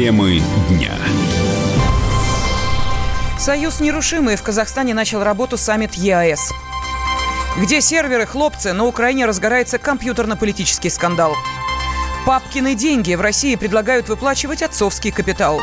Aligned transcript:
Темы 0.00 0.40
дня. 0.70 0.94
Союз 3.38 3.80
нерушимый 3.80 4.36
в 4.36 4.42
Казахстане 4.42 4.94
начал 4.94 5.22
работу 5.22 5.58
саммит 5.58 5.92
ЕАЭС. 5.92 6.54
Где 7.58 7.82
серверы, 7.82 8.24
хлопцы, 8.24 8.72
на 8.72 8.86
Украине 8.86 9.26
разгорается 9.26 9.76
компьютерно-политический 9.76 10.88
скандал. 10.88 11.36
Папкины 12.24 12.74
деньги 12.74 13.14
в 13.14 13.20
России 13.20 13.56
предлагают 13.56 14.08
выплачивать 14.08 14.62
отцовский 14.62 15.10
капитал. 15.10 15.60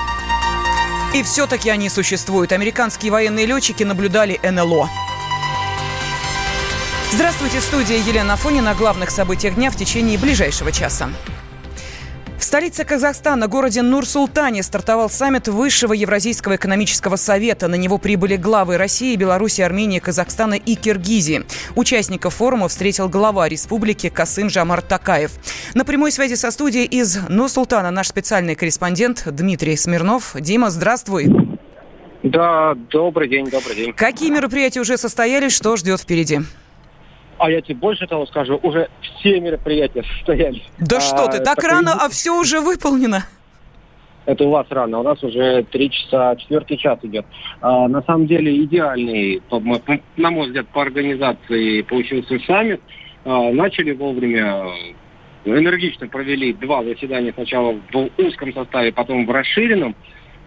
И 1.16 1.24
все-таки 1.24 1.72
они 1.72 1.90
существуют. 1.90 2.52
Американские 2.52 3.12
военные 3.12 3.48
летчики 3.48 3.82
наблюдали 3.82 4.40
НЛО. 4.44 4.88
Здравствуйте, 7.12 7.60
студия 7.60 7.98
Елена 7.98 8.34
Афонина 8.34 8.70
о 8.70 8.76
главных 8.76 9.10
событиях 9.10 9.56
дня 9.56 9.72
в 9.72 9.76
течение 9.76 10.20
ближайшего 10.20 10.72
часа. 10.72 11.10
Столице 12.48 12.86
Казахстана, 12.86 13.50
городе 13.50 13.82
Нур-Султане, 13.82 14.64
стартовал 14.64 15.10
саммит 15.10 15.50
Высшего 15.50 15.92
Евразийского 15.92 16.56
экономического 16.56 17.18
совета. 17.18 17.68
На 17.68 17.76
него 17.76 17.98
прибыли 17.98 18.38
главы 18.38 18.78
России, 18.78 19.18
Беларуси, 19.18 19.60
Армении, 19.60 20.00
Казахстана 20.00 20.54
и 20.54 20.76
Киргизии. 20.76 21.44
Участников 21.76 22.36
форума 22.36 22.70
встретил 22.70 23.10
глава 23.10 23.50
республики 23.50 24.08
Касым 24.08 24.50
Жамар 24.50 24.82
Такаев. 24.82 25.32
На 25.74 25.84
прямой 25.84 26.14
связи 26.14 26.36
со 26.36 26.50
студией 26.52 26.86
из 26.86 27.18
Нур-Султана 27.28 27.92
наш 27.92 28.08
специальный 28.08 28.56
корреспондент 28.56 29.24
Дмитрий 29.26 29.76
Смирнов. 29.76 30.34
Дима, 30.40 30.70
здравствуй. 30.70 31.28
Да, 32.24 32.76
добрый 32.90 33.28
день, 33.28 33.50
добрый 33.50 33.76
день. 33.76 33.92
Какие 33.92 34.30
мероприятия 34.30 34.80
уже 34.80 34.98
состоялись, 34.98 35.52
что 35.52 35.76
ждет 35.76 36.00
впереди? 36.00 36.40
А 37.38 37.52
я 37.52 37.62
тебе 37.62 37.76
больше 37.76 38.08
того 38.08 38.26
скажу, 38.26 38.60
уже 38.64 38.90
все 39.02 39.40
мероприятия 39.40 40.04
состоялись. 40.18 40.64
Да 40.80 40.98
а, 40.98 41.02
что 41.02 41.28
ты, 41.28 41.40
так 41.44 41.64
рано, 41.64 41.94
а 41.94 42.10
все 42.10 42.32
уже 42.32 42.60
выполнено? 42.60 43.24
Это 44.26 44.44
у 44.44 44.50
вас 44.50 44.68
рано, 44.70 45.00
у 45.00 45.04
нас 45.04 45.24
уже 45.24 45.64
три 45.72 45.90
часа, 45.90 46.36
четвертый 46.36 46.76
час 46.78 47.00
идет. 47.04 47.26
А, 47.62 47.88
на 47.88 48.02
самом 48.02 48.28
деле 48.28 48.62
идеальный, 48.64 49.42
на 50.18 50.32
мой 50.32 50.48
взгляд, 50.48 50.68
по 50.68 50.82
организации 50.82 51.82
получился 51.84 52.38
саммит. 52.46 52.82
А, 53.24 53.52
начали 53.52 53.94
вовремя, 53.94 54.66
энергично 55.46 56.08
провели 56.08 56.52
два 56.54 56.84
заседания 56.84 57.32
сначала 57.34 57.74
в 57.94 58.10
узком 58.18 58.54
составе, 58.54 58.92
потом 58.92 59.26
в 59.26 59.32
расширенном. 59.32 59.96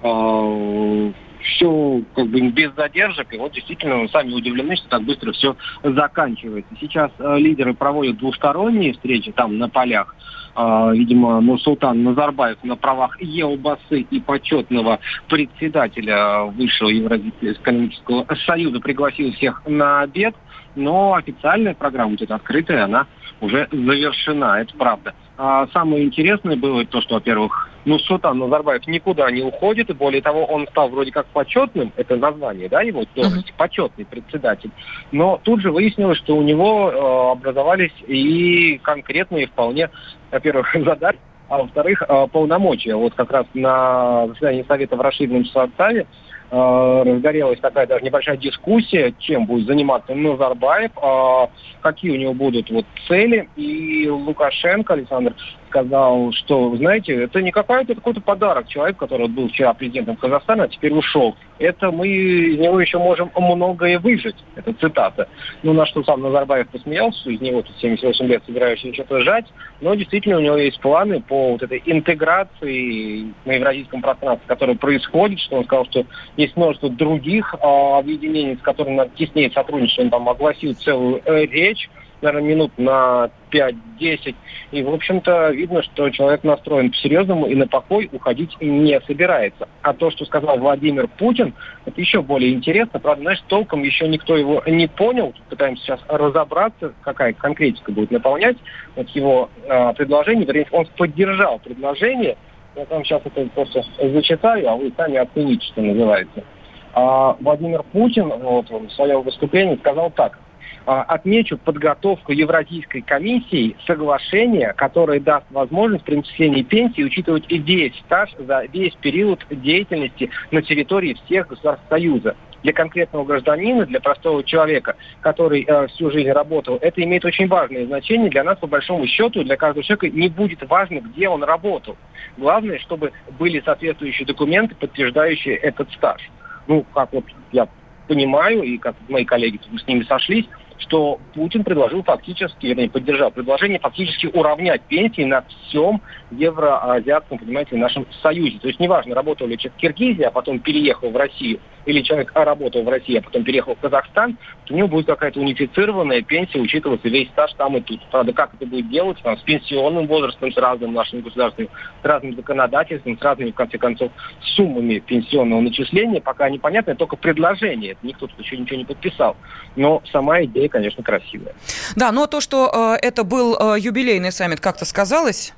А, 0.02 1.12
все 1.42 2.02
как 2.14 2.26
бы 2.28 2.40
без 2.50 2.74
задержек, 2.74 3.32
и 3.32 3.38
вот 3.38 3.52
действительно 3.52 4.06
сами 4.08 4.32
удивлены, 4.32 4.76
что 4.76 4.88
так 4.88 5.02
быстро 5.02 5.32
все 5.32 5.56
заканчивается. 5.82 6.74
Сейчас 6.80 7.10
э, 7.18 7.38
лидеры 7.38 7.74
проводят 7.74 8.18
двусторонние 8.18 8.92
встречи 8.92 9.32
там 9.32 9.58
на 9.58 9.68
полях. 9.68 10.14
Э, 10.56 10.90
видимо, 10.92 11.40
Нурсултан 11.40 12.02
Назарбаев 12.02 12.58
на 12.62 12.76
правах 12.76 13.20
Елбасы 13.20 14.00
и 14.00 14.20
почетного 14.20 15.00
председателя 15.28 16.44
Высшего 16.44 16.88
Евразийского 16.88 17.52
экономического 17.52 18.26
союза 18.46 18.80
пригласил 18.80 19.32
всех 19.32 19.62
на 19.66 20.00
обед, 20.00 20.34
но 20.74 21.14
официальная 21.14 21.74
программа, 21.74 22.12
вот 22.12 22.22
эта 22.22 22.34
открытая, 22.34 22.84
она 22.84 23.06
уже 23.40 23.68
завершена, 23.70 24.60
это 24.60 24.74
правда. 24.76 25.14
А 25.38 25.66
самое 25.68 26.04
интересное 26.04 26.56
было 26.56 26.84
то, 26.84 27.00
что, 27.00 27.14
во-первых, 27.14 27.69
ну, 27.84 27.98
Султан 27.98 28.38
Назарбаев 28.38 28.86
никуда 28.86 29.30
не 29.30 29.42
уходит, 29.42 29.90
и 29.90 29.94
более 29.94 30.22
того, 30.22 30.44
он 30.44 30.66
стал 30.68 30.88
вроде 30.88 31.12
как 31.12 31.26
почетным, 31.26 31.92
это 31.96 32.16
название, 32.16 32.68
да, 32.68 32.82
его 32.82 33.04
должности, 33.14 33.50
uh-huh. 33.50 33.56
почетный 33.56 34.04
председатель. 34.04 34.70
Но 35.12 35.40
тут 35.42 35.60
же 35.60 35.72
выяснилось, 35.72 36.18
что 36.18 36.36
у 36.36 36.42
него 36.42 36.90
э, 36.90 37.32
образовались 37.32 37.94
и 38.06 38.78
конкретные 38.82 39.46
вполне, 39.46 39.90
во-первых, 40.30 40.74
задачи, 40.84 41.18
а 41.48 41.58
во-вторых, 41.58 42.02
э, 42.06 42.26
полномочия. 42.30 42.94
Вот 42.94 43.14
как 43.14 43.30
раз 43.32 43.46
на 43.54 44.28
заседании 44.28 44.64
Совета 44.68 44.96
в 44.96 45.00
расширенном 45.00 45.44
составе 45.46 46.06
разгорелась 46.50 47.60
такая 47.60 47.86
даже 47.86 48.04
небольшая 48.04 48.36
дискуссия, 48.36 49.14
чем 49.18 49.46
будет 49.46 49.66
заниматься 49.66 50.14
Назарбаев, 50.14 50.90
э, 50.96 51.46
какие 51.80 52.10
у 52.10 52.16
него 52.16 52.34
будут 52.34 52.70
вот 52.70 52.84
цели. 53.06 53.48
И 53.56 54.08
Лукашенко 54.08 54.94
Александр 54.94 55.34
сказал, 55.68 56.32
что, 56.32 56.76
знаете, 56.76 57.14
это 57.14 57.40
не 57.40 57.52
какой-то 57.52 57.94
какой-то 57.94 58.20
подарок 58.20 58.68
человек, 58.68 58.96
который 58.96 59.28
был 59.28 59.48
вчера 59.48 59.72
президентом 59.72 60.16
Казахстана, 60.16 60.64
а 60.64 60.68
теперь 60.68 60.92
ушел. 60.92 61.36
Это 61.58 61.90
мы 61.90 62.08
из 62.08 62.58
него 62.58 62.80
еще 62.80 62.98
можем 62.98 63.30
многое 63.36 63.98
выжить. 63.98 64.36
Это 64.56 64.72
цитата. 64.74 65.28
Ну, 65.62 65.72
на 65.72 65.86
что 65.86 66.02
сам 66.02 66.22
Назарбаев 66.22 66.68
посмеялся, 66.68 67.30
из 67.30 67.40
него 67.40 67.62
тут 67.62 67.76
78 67.78 68.26
лет 68.26 68.42
собирающий 68.44 68.92
что-то 68.92 69.20
жать, 69.20 69.46
но 69.80 69.94
действительно 69.94 70.38
у 70.38 70.40
него 70.40 70.56
есть 70.56 70.80
планы 70.80 71.20
по 71.20 71.52
вот 71.52 71.62
этой 71.62 71.82
интеграции 71.86 73.32
на 73.44 73.52
евразийском 73.52 74.02
пространстве, 74.02 74.48
которая 74.48 74.76
происходит, 74.76 75.38
что 75.38 75.56
он 75.56 75.64
сказал, 75.64 75.84
что 75.86 76.04
есть 76.40 76.56
множество 76.56 76.88
других 76.88 77.54
а, 77.60 77.98
объединений, 77.98 78.56
с 78.56 78.62
которыми 78.62 78.96
надо 78.96 79.10
теснее 79.16 79.50
сотрудничать. 79.50 79.98
Он 79.98 80.10
там 80.10 80.28
огласил 80.28 80.74
целую 80.74 81.22
э, 81.24 81.46
речь, 81.46 81.88
наверное, 82.22 82.48
минут 82.48 82.72
на 82.78 83.30
5-10. 83.50 84.34
И, 84.72 84.82
в 84.82 84.90
общем-то, 84.90 85.50
видно, 85.50 85.82
что 85.82 86.10
человек 86.10 86.44
настроен 86.44 86.90
по-серьезному 86.90 87.46
и 87.46 87.54
на 87.54 87.66
покой 87.66 88.08
уходить 88.12 88.56
не 88.60 89.00
собирается. 89.02 89.68
А 89.82 89.92
то, 89.92 90.10
что 90.10 90.24
сказал 90.24 90.58
Владимир 90.58 91.08
Путин, 91.08 91.54
это 91.84 92.00
еще 92.00 92.22
более 92.22 92.52
интересно. 92.52 93.00
Правда, 93.00 93.22
знаешь, 93.22 93.42
толком 93.48 93.82
еще 93.82 94.08
никто 94.08 94.36
его 94.36 94.62
не 94.66 94.86
понял. 94.86 95.34
Пытаемся 95.48 95.82
сейчас 95.82 96.00
разобраться, 96.08 96.94
какая 97.02 97.32
конкретика 97.32 97.92
будет 97.92 98.10
наполнять 98.10 98.56
вот 98.96 99.08
его 99.10 99.50
э, 99.64 99.92
предложение. 99.94 100.46
Вернее, 100.46 100.66
он 100.70 100.86
поддержал 100.96 101.58
предложение. 101.58 102.36
Я 102.76 102.86
там 102.86 103.04
сейчас 103.04 103.22
это 103.24 103.46
просто 103.54 103.82
зачитаю, 104.00 104.68
а 104.68 104.76
вы 104.76 104.92
сами 104.96 105.16
оцените, 105.16 105.66
что 105.66 105.82
называется. 105.82 106.44
А 106.92 107.36
Владимир 107.40 107.82
Путин 107.82 108.28
вот, 108.28 108.68
в 108.70 108.90
своем 108.90 109.22
выступлении 109.22 109.76
сказал 109.76 110.10
так– 110.10 110.38
а, 110.86 111.02
отмечу 111.02 111.58
подготовку 111.58 112.32
Евразийской 112.32 113.02
комиссии 113.02 113.76
соглашения, 113.86 114.72
которое 114.72 115.20
даст 115.20 115.46
возможность 115.50 116.04
при 116.04 116.16
начислении 116.16 116.62
пенсии 116.62 117.02
учитывать 117.02 117.44
и 117.48 117.58
весь 117.58 117.96
стаж 118.06 118.30
за 118.38 118.64
весь 118.64 118.94
период 118.94 119.44
деятельности 119.50 120.30
на 120.50 120.62
территории 120.62 121.16
всех 121.24 121.48
государств 121.48 121.84
Союза 121.88 122.34
для 122.62 122.72
конкретного 122.72 123.24
гражданина, 123.24 123.86
для 123.86 124.00
простого 124.00 124.44
человека, 124.44 124.96
который 125.20 125.64
э, 125.66 125.86
всю 125.88 126.10
жизнь 126.10 126.30
работал, 126.30 126.78
это 126.80 127.02
имеет 127.02 127.24
очень 127.24 127.48
важное 127.48 127.86
значение. 127.86 128.30
Для 128.30 128.44
нас, 128.44 128.58
по 128.58 128.66
большому 128.66 129.06
счету, 129.06 129.42
для 129.44 129.56
каждого 129.56 129.84
человека 129.84 130.08
не 130.08 130.28
будет 130.28 130.68
важно, 130.68 131.00
где 131.00 131.28
он 131.28 131.42
работал. 131.42 131.96
Главное, 132.36 132.78
чтобы 132.78 133.12
были 133.38 133.60
соответствующие 133.60 134.26
документы, 134.26 134.74
подтверждающие 134.74 135.56
этот 135.56 135.90
стаж. 135.92 136.20
Ну, 136.66 136.84
как 136.94 137.12
вот 137.12 137.24
я 137.52 137.68
понимаю, 138.08 138.62
и 138.62 138.78
как 138.78 138.96
мои 139.08 139.24
коллеги 139.24 139.60
с 139.76 139.86
ними 139.86 140.02
сошлись, 140.02 140.46
что 140.80 141.20
Путин 141.34 141.62
предложил 141.62 142.02
фактически, 142.02 142.66
вернее, 142.66 142.90
поддержал 142.90 143.30
предложение 143.30 143.78
фактически 143.78 144.26
уравнять 144.26 144.82
пенсии 144.82 145.22
на 145.22 145.42
всем 145.42 146.00
евроазиатском, 146.30 147.38
понимаете, 147.38 147.76
нашем 147.76 148.06
союзе. 148.22 148.58
То 148.58 148.68
есть 148.68 148.80
неважно, 148.80 149.14
работал 149.14 149.46
ли 149.46 149.58
человек 149.58 149.76
в 149.76 149.80
Киргизии, 149.80 150.22
а 150.22 150.30
потом 150.30 150.58
переехал 150.58 151.10
в 151.10 151.16
Россию, 151.16 151.60
или 151.86 152.02
человек 152.02 152.30
работал 152.34 152.82
в 152.82 152.88
России, 152.88 153.16
а 153.16 153.22
потом 153.22 153.44
переехал 153.44 153.74
в 153.74 153.80
Казахстан, 153.80 154.36
то 154.64 154.74
у 154.74 154.76
него 154.76 154.88
будет 154.88 155.06
какая-то 155.06 155.40
унифицированная 155.40 156.22
пенсия, 156.22 156.60
учитываться 156.60 157.08
весь 157.08 157.28
стаж 157.30 157.52
там 157.54 157.76
и 157.76 157.80
тут. 157.80 158.00
Правда, 158.10 158.32
как 158.32 158.54
это 158.54 158.66
будет 158.66 158.88
делать? 158.90 159.18
Там, 159.22 159.38
с 159.38 159.42
пенсионным 159.42 160.06
возрастом, 160.06 160.52
с 160.52 160.56
разным 160.56 160.92
нашим 160.92 161.20
государством, 161.20 161.68
с 162.02 162.04
разным 162.04 162.36
законодательством, 162.36 163.18
с 163.18 163.22
разными, 163.22 163.50
в 163.50 163.54
конце 163.54 163.78
концов, 163.78 164.12
суммами 164.56 164.98
пенсионного 164.98 165.60
начисления, 165.60 166.20
пока 166.20 166.48
непонятно, 166.50 166.94
только 166.94 167.16
предложение. 167.16 167.96
Никто 168.02 168.26
тут 168.26 168.38
еще 168.38 168.56
ничего 168.56 168.78
не 168.78 168.84
подписал. 168.84 169.36
Но 169.76 170.02
сама 170.12 170.42
идея, 170.44 170.68
конечно, 170.68 171.02
красивая. 171.02 171.54
Да, 171.96 172.12
но 172.12 172.26
то, 172.26 172.40
что 172.40 172.96
э, 173.00 173.06
это 173.06 173.24
был 173.24 173.56
э, 173.58 173.78
юбилейный 173.78 174.32
саммит, 174.32 174.60
как-то 174.60 174.84
сказалось? 174.84 175.54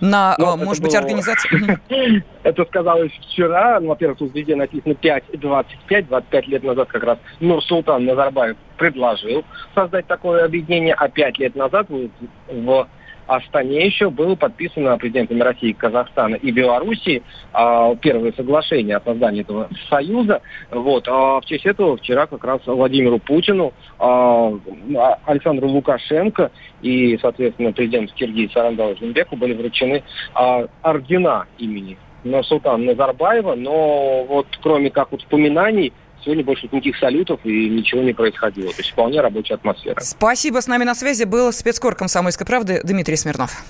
На, 0.00 0.34
ну, 0.38 0.54
э, 0.54 0.56
может 0.56 0.82
быть, 0.82 0.92
было... 0.92 1.00
организации? 1.00 1.78
Это 2.42 2.64
сказалось 2.64 3.12
вчера. 3.12 3.80
Ну, 3.80 3.88
во-первых, 3.88 4.18
тут 4.18 4.34
везде 4.34 4.56
написано 4.56 4.92
5-25. 4.92 6.02
25 6.08 6.48
лет 6.48 6.62
назад 6.62 6.88
как 6.88 7.02
раз 7.04 7.18
Нур-Султан 7.40 8.04
Назарбаев 8.04 8.56
предложил 8.76 9.44
создать 9.74 10.06
такое 10.06 10.44
объединение, 10.44 10.94
а 10.94 11.08
5 11.08 11.38
лет 11.38 11.56
назад 11.56 11.88
в 11.88 12.86
Астане 13.26 13.86
еще 13.86 14.10
было 14.10 14.34
подписано 14.34 14.96
президентами 14.98 15.40
России, 15.40 15.72
Казахстана 15.72 16.36
и 16.36 16.50
Белоруссии 16.50 17.22
а, 17.52 17.94
первое 17.96 18.32
соглашение 18.32 18.96
о 18.96 19.00
создании 19.00 19.42
этого 19.42 19.68
союза. 19.88 20.40
Вот. 20.70 21.06
А 21.08 21.40
в 21.40 21.44
честь 21.44 21.66
этого 21.66 21.96
вчера 21.96 22.26
как 22.26 22.44
раз 22.44 22.60
Владимиру 22.66 23.18
Путину, 23.18 23.72
а, 23.98 24.52
Александру 25.24 25.68
Лукашенко 25.68 26.50
и, 26.82 27.18
соответственно, 27.20 27.72
президенту 27.72 28.14
Киргизии 28.14 28.52
Саранбалу 28.52 28.96
Жинбеку 28.96 29.36
были 29.36 29.54
вручены 29.54 30.02
ордена 30.82 31.46
имени 31.58 31.96
Султана 32.42 32.84
Назарбаева, 32.84 33.54
но 33.54 34.24
вот 34.24 34.46
кроме 34.62 34.90
как 34.90 35.12
вот 35.12 35.20
вспоминаний 35.20 35.92
Сегодня 36.24 36.44
больше 36.44 36.64
никаких 36.64 36.96
салютов 36.98 37.40
и 37.44 37.68
ничего 37.68 38.02
не 38.02 38.12
происходило. 38.12 38.70
То 38.70 38.78
есть 38.78 38.90
вполне 38.90 39.20
рабочая 39.20 39.54
атмосфера. 39.54 40.00
Спасибо. 40.00 40.60
С 40.60 40.66
нами 40.66 40.84
на 40.84 40.94
связи 40.94 41.24
был 41.24 41.52
спецкор 41.52 41.94
комсомольской 41.94 42.46
правды 42.46 42.80
Дмитрий 42.82 43.16
Смирнов. 43.16 43.64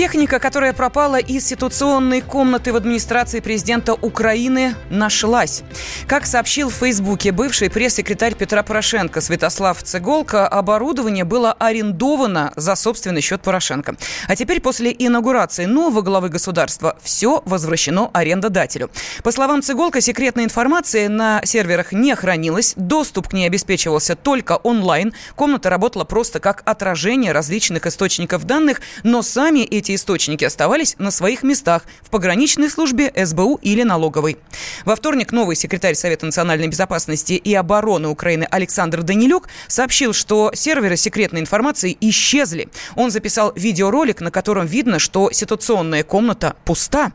Техника, 0.00 0.38
которая 0.38 0.72
пропала 0.72 1.16
из 1.16 1.46
ситуационной 1.46 2.22
комнаты 2.22 2.72
в 2.72 2.76
администрации 2.76 3.40
президента 3.40 3.92
Украины, 3.92 4.74
нашлась. 4.88 5.62
Как 6.06 6.24
сообщил 6.24 6.70
в 6.70 6.74
Фейсбуке 6.76 7.32
бывший 7.32 7.68
пресс-секретарь 7.68 8.34
Петра 8.34 8.62
Порошенко 8.62 9.20
Святослав 9.20 9.82
Цеголко, 9.82 10.48
оборудование 10.48 11.24
было 11.24 11.52
арендовано 11.52 12.50
за 12.56 12.76
собственный 12.76 13.20
счет 13.20 13.42
Порошенко. 13.42 13.96
А 14.26 14.36
теперь 14.36 14.62
после 14.62 14.90
инаугурации 14.90 15.66
нового 15.66 16.00
главы 16.00 16.30
государства 16.30 16.96
все 17.02 17.42
возвращено 17.44 18.08
арендодателю. 18.14 18.90
По 19.22 19.32
словам 19.32 19.60
Цеголко, 19.60 20.00
секретная 20.00 20.44
информация 20.44 21.10
на 21.10 21.42
серверах 21.44 21.92
не 21.92 22.16
хранилась, 22.16 22.72
доступ 22.74 23.28
к 23.28 23.32
ней 23.34 23.46
обеспечивался 23.46 24.16
только 24.16 24.56
онлайн, 24.56 25.12
комната 25.36 25.68
работала 25.68 26.04
просто 26.04 26.40
как 26.40 26.62
отражение 26.64 27.32
различных 27.32 27.84
источников 27.84 28.44
данных, 28.44 28.80
но 29.02 29.20
сами 29.20 29.58
эти 29.58 29.89
эти 29.90 29.96
источники 29.96 30.44
оставались 30.44 30.94
на 30.98 31.10
своих 31.10 31.42
местах 31.42 31.82
в 32.02 32.10
пограничной 32.10 32.70
службе, 32.70 33.12
СБУ 33.16 33.58
или 33.62 33.82
налоговой. 33.82 34.38
Во 34.84 34.94
вторник 34.94 35.32
новый 35.32 35.56
секретарь 35.56 35.94
Совета 35.94 36.26
национальной 36.26 36.68
безопасности 36.68 37.32
и 37.32 37.54
обороны 37.54 38.08
Украины 38.08 38.46
Александр 38.50 39.02
Данилюк 39.02 39.48
сообщил, 39.66 40.12
что 40.12 40.52
серверы 40.54 40.96
секретной 40.96 41.40
информации 41.40 41.96
исчезли. 42.00 42.68
Он 42.94 43.10
записал 43.10 43.52
видеоролик, 43.56 44.20
на 44.20 44.30
котором 44.30 44.66
видно, 44.66 44.98
что 44.98 45.30
ситуационная 45.32 46.04
комната 46.04 46.54
пуста. 46.64 47.12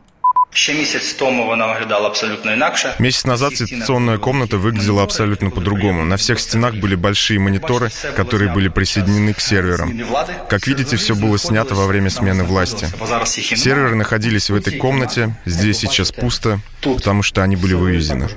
Ще 0.56 0.74
місяць 0.74 1.12
тому 1.12 1.46
вона 1.46 1.66
виглядала 1.66 2.06
абсолютно 2.06 2.52
інакше. 2.52 2.94
Месяц 2.98 3.24
назад 3.24 3.56
ситуационная 3.56 4.18
комната 4.18 4.56
выглядела 4.56 5.02
абсолютно 5.02 5.50
по-другому. 5.50 6.04
На 6.04 6.16
всех 6.16 6.40
стенах 6.40 6.74
были 6.74 6.94
большие 6.94 7.38
мониторы, 7.38 7.90
которые 8.16 8.54
были 8.54 8.68
присоединены 8.68 9.34
к 9.34 9.40
серверам. 9.40 9.92
Как 10.48 10.66
видите, 10.66 10.96
все 10.96 11.14
было 11.14 11.38
снято 11.38 11.74
во 11.74 11.86
время 11.86 12.10
смены 12.10 12.44
власти. 12.44 12.88
Серверы 13.56 13.96
находились 13.96 14.50
в 14.50 14.54
этой 14.54 14.78
комнате, 14.78 15.34
здесь 15.46 15.78
сейчас 15.78 16.10
пусто, 16.10 16.60
потому 16.80 17.22
что 17.22 17.42
они 17.42 17.56
были 17.56 17.74
вывезены. 17.74 18.28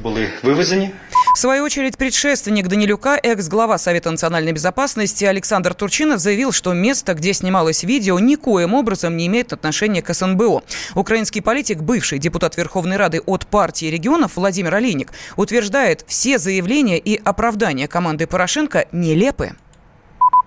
В 1.35 1.37
свою 1.37 1.63
очередь, 1.63 1.95
предшественник 1.95 2.67
Данилюка, 2.67 3.17
экс-глава 3.21 3.77
Совета 3.77 4.11
национальной 4.11 4.51
безопасности 4.51 5.25
Александр 5.25 5.73
Турчинов 5.73 6.19
заявил, 6.19 6.51
что 6.51 6.73
место, 6.73 7.13
где 7.13 7.33
снималось 7.33 7.83
видео, 7.83 8.19
никоим 8.19 8.73
образом 8.73 9.15
не 9.15 9.27
имеет 9.27 9.53
отношения 9.53 10.01
к 10.01 10.13
СНБО. 10.13 10.63
Украинский 10.95 11.41
политик, 11.41 11.79
бывший 11.79 12.08
депутат 12.17 12.57
Верховной 12.57 12.97
Рады 12.97 13.21
от 13.25 13.45
партии 13.45 13.85
регионов 13.85 14.37
Владимир 14.37 14.73
Олейник, 14.73 15.11
утверждает, 15.37 16.03
все 16.07 16.37
заявления 16.37 16.97
и 16.97 17.15
оправдания 17.15 17.87
команды 17.87 18.25
Порошенко 18.25 18.87
нелепы. 18.91 19.51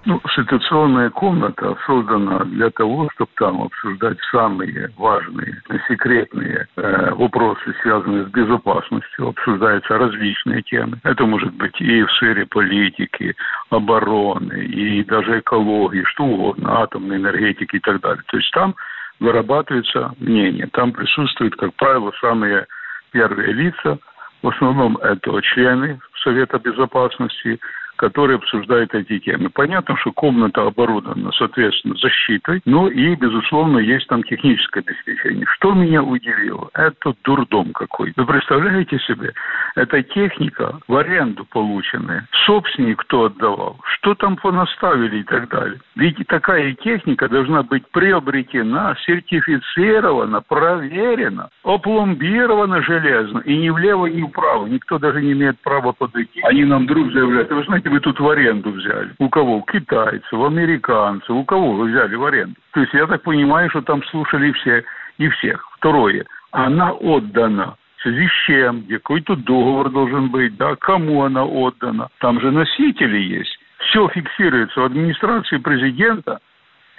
Ну, 0.05 0.21
ситуационная 0.35 1.11
комната 1.11 1.77
создана 1.87 2.41
для 2.47 2.71
того, 2.71 3.09
чтобы 3.15 3.31
там 3.37 3.63
обсуждать 3.63 4.19
самые 4.33 4.91
важные, 4.97 5.63
секретные 5.87 6.67
э, 6.77 7.15
вопросы, 7.15 7.73
связанные 7.83 8.27
с 8.27 8.31
безопасностью. 8.31 9.29
Обсуждаются 9.29 9.97
различные 9.97 10.63
темы. 10.63 10.99
Это 11.05 11.25
может 11.25 11.55
быть 11.55 11.81
и 11.81 12.03
в 12.03 12.11
сфере 12.15 12.47
политики, 12.47 13.37
обороны, 13.71 14.65
и 14.65 15.05
даже 15.05 15.39
экологии, 15.39 16.03
что 16.05 16.25
угодно, 16.25 16.83
атомной 16.83 17.19
энергетики 17.19 17.77
и 17.77 17.81
так 17.81 18.01
далее. 18.01 18.25
То 18.27 18.39
есть 18.39 18.51
там 18.51 18.75
вырабатывается 19.23 20.13
мнение. 20.19 20.69
Там 20.73 20.93
присутствуют, 20.93 21.55
как 21.57 21.73
правило, 21.75 22.13
самые 22.21 22.67
первые 23.13 23.53
лица. 23.53 23.99
В 24.43 24.49
основном 24.49 24.97
это 24.97 25.41
члены 25.43 26.01
Совета 26.25 26.59
Безопасности, 26.59 27.61
которые 27.97 28.37
обсуждают 28.37 28.95
эти 28.95 29.19
темы. 29.19 29.51
Понятно, 29.51 29.97
что 29.99 30.13
комната 30.13 30.67
оборудована, 30.67 31.31
соответственно, 31.33 31.95
защитой, 31.97 32.61
но 32.65 32.89
и, 32.89 33.15
безусловно, 33.15 33.79
есть 33.79 34.07
там 34.09 34.23
техническое 34.23 34.81
обеспечение. 34.81 35.47
Что 35.57 35.73
меня 35.73 36.03
удивило? 36.03 36.71
Это 36.75 37.15
дурдом 37.25 37.73
какой. 37.73 38.13
Вы 38.17 38.27
представляете 38.27 38.99
себе? 39.01 39.33
Это 39.75 40.03
техника 40.03 40.79
в 40.89 40.97
аренду 40.97 41.45
полученная. 41.45 42.27
Собственник 42.47 43.01
кто 43.01 43.25
отдавал? 43.25 43.79
Что 43.85 44.15
там 44.15 44.37
понаставили 44.37 45.21
и 45.21 45.25
так 45.25 45.49
далее? 45.49 45.81
Ведь 45.97 46.17
такая 46.27 46.75
техника 46.75 47.29
должна 47.29 47.63
быть 47.63 47.85
приобретена, 47.91 48.97
сертифицирована, 49.07 50.41
проверена, 50.41 51.49
опломбирована 51.63 52.83
железно. 52.83 53.39
И 53.41 53.57
ни 53.57 53.71
влево, 53.71 54.07
ни 54.07 54.23
вправо. 54.23 54.67
Никто 54.67 54.99
даже 54.99 55.23
не 55.23 55.33
имеет 55.33 55.61
права 55.61 55.93
подойти. 55.93 56.41
Они 56.43 56.65
нам 56.65 56.85
вдруг 56.85 57.13
заявляют, 57.13 57.51
вы 57.51 57.65
знаете, 57.65 57.82
вы 57.89 58.01
тут 58.01 58.21
в 58.21 58.29
аренду 58.29 58.71
взяли? 58.71 59.13
У 59.19 59.29
кого? 59.29 59.57
У 59.57 59.63
китайцев, 59.63 60.33
американцев. 60.33 61.31
У 61.31 61.45
кого 61.45 61.73
вы 61.73 61.91
взяли 61.91 62.15
в 62.15 62.25
аренду? 62.25 62.57
То 62.73 62.81
есть 62.81 62.93
я 62.95 63.07
так 63.07 63.23
понимаю, 63.23 63.71
что 63.71 63.83
там 63.83 64.03
слушали 64.05 64.53
все 64.53 64.85
и 65.19 65.29
всех. 65.29 65.69
Второе. 65.77 66.25
Она 66.51 66.93
отдана 66.93 67.77
в 67.97 68.03
связи 68.03 68.27
с 68.27 68.47
чем, 68.47 68.83
какой-то 68.89 69.37
договор 69.37 69.89
должен 69.91 70.29
быть, 70.29 70.57
да, 70.57 70.75
кому 70.75 71.23
она 71.23 71.45
отдана. 71.45 72.09
Там 72.19 72.41
же 72.41 72.51
носители 72.51 73.19
есть. 73.19 73.57
Все 73.79 74.09
фиксируется 74.09 74.81
в 74.81 74.85
администрации 74.85 75.59
президента– 75.59 76.41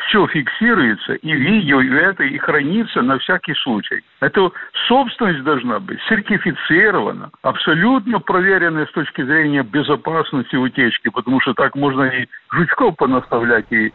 все 0.07 0.27
фиксируется, 0.27 1.13
и 1.13 1.31
видео, 1.31 1.81
и 1.81 1.89
это, 1.89 2.23
и 2.23 2.37
хранится 2.37 3.01
на 3.01 3.17
всякий 3.19 3.53
случай. 3.55 4.03
Это 4.19 4.51
собственность 4.87 5.43
должна 5.43 5.79
быть 5.79 5.99
сертифицирована, 6.09 7.31
абсолютно 7.41 8.19
проверенная 8.19 8.85
с 8.85 8.91
точки 8.91 9.23
зрения 9.23 9.63
безопасности 9.63 10.55
утечки, 10.55 11.09
потому 11.09 11.39
что 11.41 11.53
так 11.53 11.75
можно 11.75 12.03
и 12.03 12.27
жучков 12.51 12.95
понаставлять, 12.97 13.65
и 13.71 13.91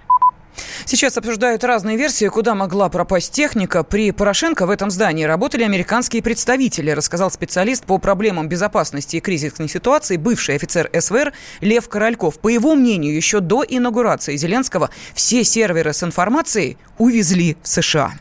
Сейчас 0.84 1.16
обсуждают 1.16 1.64
разные 1.64 1.96
версии, 1.96 2.26
куда 2.28 2.54
могла 2.54 2.88
пропасть 2.88 3.32
техника. 3.32 3.84
При 3.84 4.10
Порошенко 4.10 4.66
в 4.66 4.70
этом 4.70 4.90
здании 4.90 5.24
работали 5.24 5.64
американские 5.64 6.22
представители, 6.22 6.90
рассказал 6.90 7.30
специалист 7.30 7.84
по 7.84 7.98
проблемам 7.98 8.48
безопасности 8.48 9.16
и 9.16 9.20
кризисной 9.20 9.68
ситуации, 9.68 10.16
бывший 10.16 10.56
офицер 10.56 10.90
СВР 10.98 11.32
Лев 11.60 11.88
Корольков. 11.88 12.38
По 12.38 12.48
его 12.48 12.74
мнению, 12.74 13.14
еще 13.14 13.40
до 13.40 13.64
инаугурации 13.66 14.36
Зеленского 14.36 14.90
все 15.14 15.44
серверы 15.44 15.92
с 15.92 16.02
информацией 16.02 16.78
увезли 16.98 17.56
в 17.62 17.68
США 17.68 18.12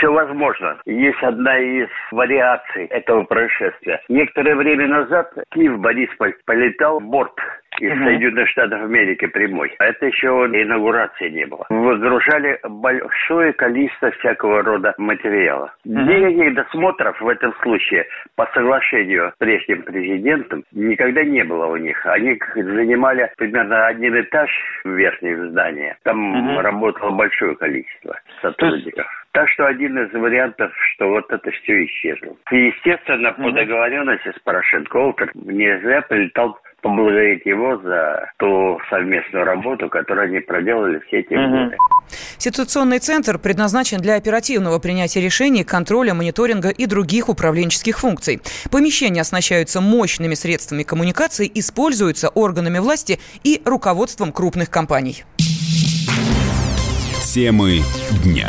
все 0.00 0.10
возможно. 0.10 0.78
Есть 0.86 1.22
одна 1.22 1.58
из 1.58 1.88
вариаций 2.10 2.86
этого 2.86 3.24
происшествия. 3.24 4.00
Некоторое 4.08 4.56
время 4.56 4.88
назад 4.88 5.32
Киев 5.52 5.78
Борисполь 5.78 6.34
полетал 6.46 7.00
борт 7.00 7.38
из 7.78 7.92
угу. 7.92 8.04
Соединенных 8.04 8.48
Штатов 8.48 8.82
Америки 8.82 9.26
прямой. 9.26 9.74
А 9.78 9.84
это 9.84 10.06
еще 10.06 10.26
инаугурации 10.28 11.28
не 11.28 11.46
было. 11.46 11.66
Выгружали 11.68 12.58
большое 12.64 13.52
количество 13.52 14.10
всякого 14.12 14.62
рода 14.62 14.94
материала. 14.96 15.72
Угу. 15.84 16.00
Никаких 16.00 16.54
досмотров 16.54 17.20
в 17.20 17.28
этом 17.28 17.54
случае 17.62 18.06
по 18.36 18.46
соглашению 18.54 19.32
с 19.34 19.38
прежним 19.38 19.82
президентом 19.82 20.64
никогда 20.72 21.22
не 21.24 21.44
было 21.44 21.66
у 21.66 21.76
них. 21.76 22.04
Они 22.06 22.38
занимали 22.54 23.30
примерно 23.36 23.86
один 23.86 24.18
этаж 24.18 24.50
в 24.84 24.90
верхнем 24.90 25.50
здании. 25.50 25.94
Там 26.04 26.54
угу. 26.54 26.60
работало 26.62 27.10
большое 27.10 27.54
количество 27.56 28.18
сотрудников. 28.40 29.06
Так 29.32 29.48
что 29.50 29.66
один 29.66 29.96
из 29.96 30.12
вариантов, 30.12 30.72
что 30.94 31.08
вот 31.08 31.30
это 31.30 31.50
все 31.50 31.84
исчезло. 31.84 32.36
И, 32.50 32.56
естественно, 32.66 33.32
по 33.32 33.52
договоренности 33.52 34.32
с 34.36 34.40
Порошенко 34.42 34.96
Олтер 34.96 35.30
нельзя 35.34 36.00
прилетал 36.02 36.58
поблагодарить 36.82 37.44
его 37.46 37.76
за 37.78 38.30
ту 38.38 38.80
совместную 38.88 39.44
работу, 39.44 39.88
которую 39.88 40.26
они 40.26 40.40
проделали 40.40 40.98
все 41.06 41.20
эти 41.20 41.34
угу. 41.34 41.48
годы. 41.48 41.76
Ситуационный 42.38 42.98
центр 42.98 43.38
предназначен 43.38 43.98
для 43.98 44.16
оперативного 44.16 44.78
принятия 44.78 45.20
решений, 45.20 45.62
контроля, 45.62 46.14
мониторинга 46.14 46.70
и 46.70 46.86
других 46.86 47.28
управленческих 47.28 47.98
функций. 47.98 48.40
Помещения 48.72 49.20
оснащаются 49.20 49.80
мощными 49.80 50.34
средствами 50.34 50.82
коммуникации, 50.82 51.50
используются 51.54 52.30
органами 52.30 52.78
власти 52.78 53.18
и 53.44 53.60
руководством 53.64 54.32
крупных 54.32 54.70
компаний. 54.70 55.24
Темы 57.22 57.80
дня. 58.24 58.48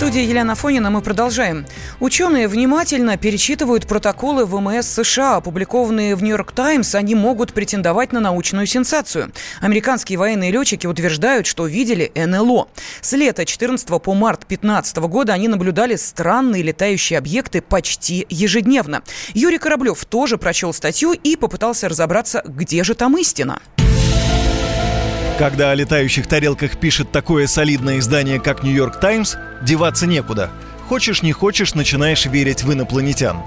Студии 0.00 0.22
Елена 0.22 0.54
Фонина 0.54 0.88
мы 0.88 1.02
продолжаем. 1.02 1.66
Ученые 2.00 2.48
внимательно 2.48 3.18
перечитывают 3.18 3.86
протоколы 3.86 4.46
ВМС 4.46 4.86
США, 4.86 5.36
опубликованные 5.36 6.16
в 6.16 6.22
«Нью-Йорк 6.22 6.52
Таймс». 6.52 6.94
Они 6.94 7.14
могут 7.14 7.52
претендовать 7.52 8.10
на 8.14 8.20
научную 8.20 8.66
сенсацию. 8.66 9.30
Американские 9.60 10.18
военные 10.18 10.52
летчики 10.52 10.86
утверждают, 10.86 11.46
что 11.46 11.66
видели 11.66 12.10
НЛО. 12.14 12.68
С 13.02 13.12
лета 13.12 13.44
14 13.44 13.86
по 14.00 14.14
март 14.14 14.46
15 14.46 14.96
года 15.00 15.34
они 15.34 15.48
наблюдали 15.48 15.96
странные 15.96 16.62
летающие 16.62 17.18
объекты 17.18 17.60
почти 17.60 18.24
ежедневно. 18.30 19.02
Юрий 19.34 19.58
Кораблев 19.58 20.02
тоже 20.06 20.38
прочел 20.38 20.72
статью 20.72 21.12
и 21.12 21.36
попытался 21.36 21.90
разобраться, 21.90 22.42
где 22.46 22.84
же 22.84 22.94
там 22.94 23.18
истина. 23.18 23.60
Когда 25.40 25.70
о 25.70 25.74
летающих 25.74 26.26
тарелках 26.26 26.76
пишет 26.76 27.12
такое 27.12 27.46
солидное 27.46 27.98
издание, 27.98 28.38
как 28.38 28.62
«Нью-Йорк 28.62 29.00
Таймс», 29.00 29.36
деваться 29.62 30.06
некуда. 30.06 30.50
Хочешь 30.86 31.22
не 31.22 31.32
хочешь, 31.32 31.74
начинаешь 31.74 32.26
верить 32.26 32.62
в 32.62 32.70
инопланетян. 32.70 33.38